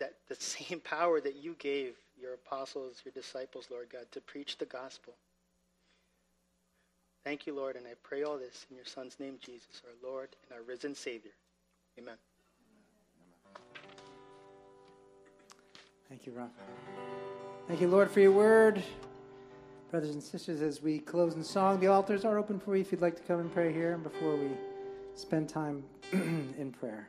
that 0.00 0.14
the 0.28 0.34
same 0.38 0.80
power 0.80 1.20
that 1.20 1.36
you 1.36 1.54
gave 1.58 1.94
your 2.20 2.34
apostles, 2.34 3.02
your 3.04 3.12
disciples, 3.12 3.68
Lord 3.70 3.90
God, 3.92 4.06
to 4.12 4.20
preach 4.20 4.58
the 4.58 4.66
gospel. 4.66 5.14
Thank 7.24 7.46
you, 7.46 7.56
Lord, 7.56 7.76
and 7.76 7.86
I 7.86 7.94
pray 8.02 8.22
all 8.22 8.36
this 8.36 8.66
in 8.70 8.76
your 8.76 8.84
Son's 8.84 9.18
name, 9.18 9.38
Jesus, 9.40 9.82
our 9.86 10.10
Lord 10.10 10.28
and 10.42 10.58
our 10.58 10.62
risen 10.62 10.94
Savior. 10.94 11.30
Amen. 11.98 12.16
Thank 16.08 16.26
you, 16.26 16.32
Raphael. 16.32 16.52
Thank 17.66 17.80
you, 17.80 17.88
Lord, 17.88 18.10
for 18.10 18.20
your 18.20 18.32
word. 18.32 18.82
Brothers 19.90 20.10
and 20.10 20.22
sisters, 20.22 20.60
as 20.60 20.82
we 20.82 20.98
close 20.98 21.34
in 21.34 21.42
song, 21.42 21.80
the 21.80 21.86
altars 21.86 22.26
are 22.26 22.36
open 22.36 22.60
for 22.60 22.76
you 22.76 22.82
if 22.82 22.92
you'd 22.92 23.00
like 23.00 23.16
to 23.16 23.22
come 23.22 23.40
and 23.40 23.52
pray 23.52 23.72
here. 23.72 23.94
And 23.94 24.02
before 24.02 24.36
we 24.36 24.50
spend 25.14 25.48
time 25.48 25.82
in 26.12 26.74
prayer. 26.78 27.08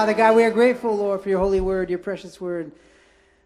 Father 0.00 0.14
God, 0.14 0.34
we 0.34 0.44
are 0.44 0.50
grateful, 0.50 0.96
Lord, 0.96 1.20
for 1.20 1.28
your 1.28 1.40
holy 1.40 1.60
word, 1.60 1.90
your 1.90 1.98
precious 1.98 2.40
word, 2.40 2.72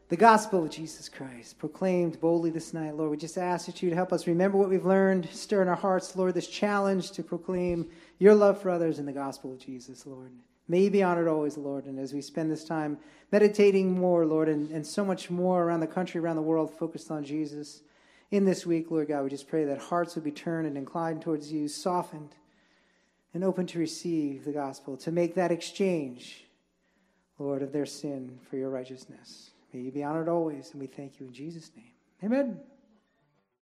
the 0.08 0.16
gospel 0.16 0.62
of 0.62 0.70
Jesus 0.70 1.08
Christ, 1.08 1.58
proclaimed 1.58 2.20
boldly 2.20 2.50
this 2.50 2.72
night. 2.72 2.94
Lord, 2.94 3.10
we 3.10 3.16
just 3.16 3.36
ask 3.36 3.66
that 3.66 3.82
you 3.82 3.92
help 3.92 4.12
us 4.12 4.28
remember 4.28 4.56
what 4.56 4.68
we've 4.68 4.86
learned, 4.86 5.28
stir 5.32 5.62
in 5.62 5.68
our 5.68 5.74
hearts, 5.74 6.14
Lord, 6.14 6.34
this 6.34 6.46
challenge 6.46 7.10
to 7.10 7.24
proclaim 7.24 7.90
your 8.20 8.36
love 8.36 8.62
for 8.62 8.70
others 8.70 9.00
in 9.00 9.04
the 9.04 9.10
gospel 9.10 9.50
of 9.50 9.58
Jesus, 9.58 10.06
Lord. 10.06 10.30
May 10.68 10.82
you 10.82 10.90
be 10.90 11.02
honored 11.02 11.26
always, 11.26 11.58
Lord. 11.58 11.86
And 11.86 11.98
as 11.98 12.14
we 12.14 12.20
spend 12.20 12.52
this 12.52 12.64
time 12.64 12.98
meditating 13.32 13.90
more, 13.90 14.24
Lord, 14.24 14.48
and, 14.48 14.70
and 14.70 14.86
so 14.86 15.04
much 15.04 15.30
more 15.30 15.64
around 15.64 15.80
the 15.80 15.88
country, 15.88 16.20
around 16.20 16.36
the 16.36 16.42
world, 16.42 16.72
focused 16.72 17.10
on 17.10 17.24
Jesus, 17.24 17.82
in 18.30 18.44
this 18.44 18.64
week, 18.64 18.92
Lord 18.92 19.08
God, 19.08 19.24
we 19.24 19.30
just 19.30 19.48
pray 19.48 19.64
that 19.64 19.78
hearts 19.78 20.14
would 20.14 20.22
be 20.22 20.30
turned 20.30 20.68
and 20.68 20.78
inclined 20.78 21.20
towards 21.20 21.52
you, 21.52 21.66
softened 21.66 22.36
and 23.34 23.42
open 23.42 23.66
to 23.66 23.80
receive 23.80 24.44
the 24.44 24.52
gospel, 24.52 24.96
to 24.96 25.10
make 25.10 25.34
that 25.34 25.50
exchange, 25.50 26.43
Lord, 27.38 27.62
of 27.62 27.72
their 27.72 27.86
sin 27.86 28.38
for 28.48 28.56
your 28.56 28.70
righteousness. 28.70 29.50
May 29.72 29.80
you 29.80 29.90
be 29.90 30.04
honored 30.04 30.28
always, 30.28 30.70
and 30.70 30.80
we 30.80 30.86
thank 30.86 31.18
you 31.18 31.26
in 31.26 31.32
Jesus' 31.32 31.70
name. 31.76 31.92
Amen. 32.22 32.60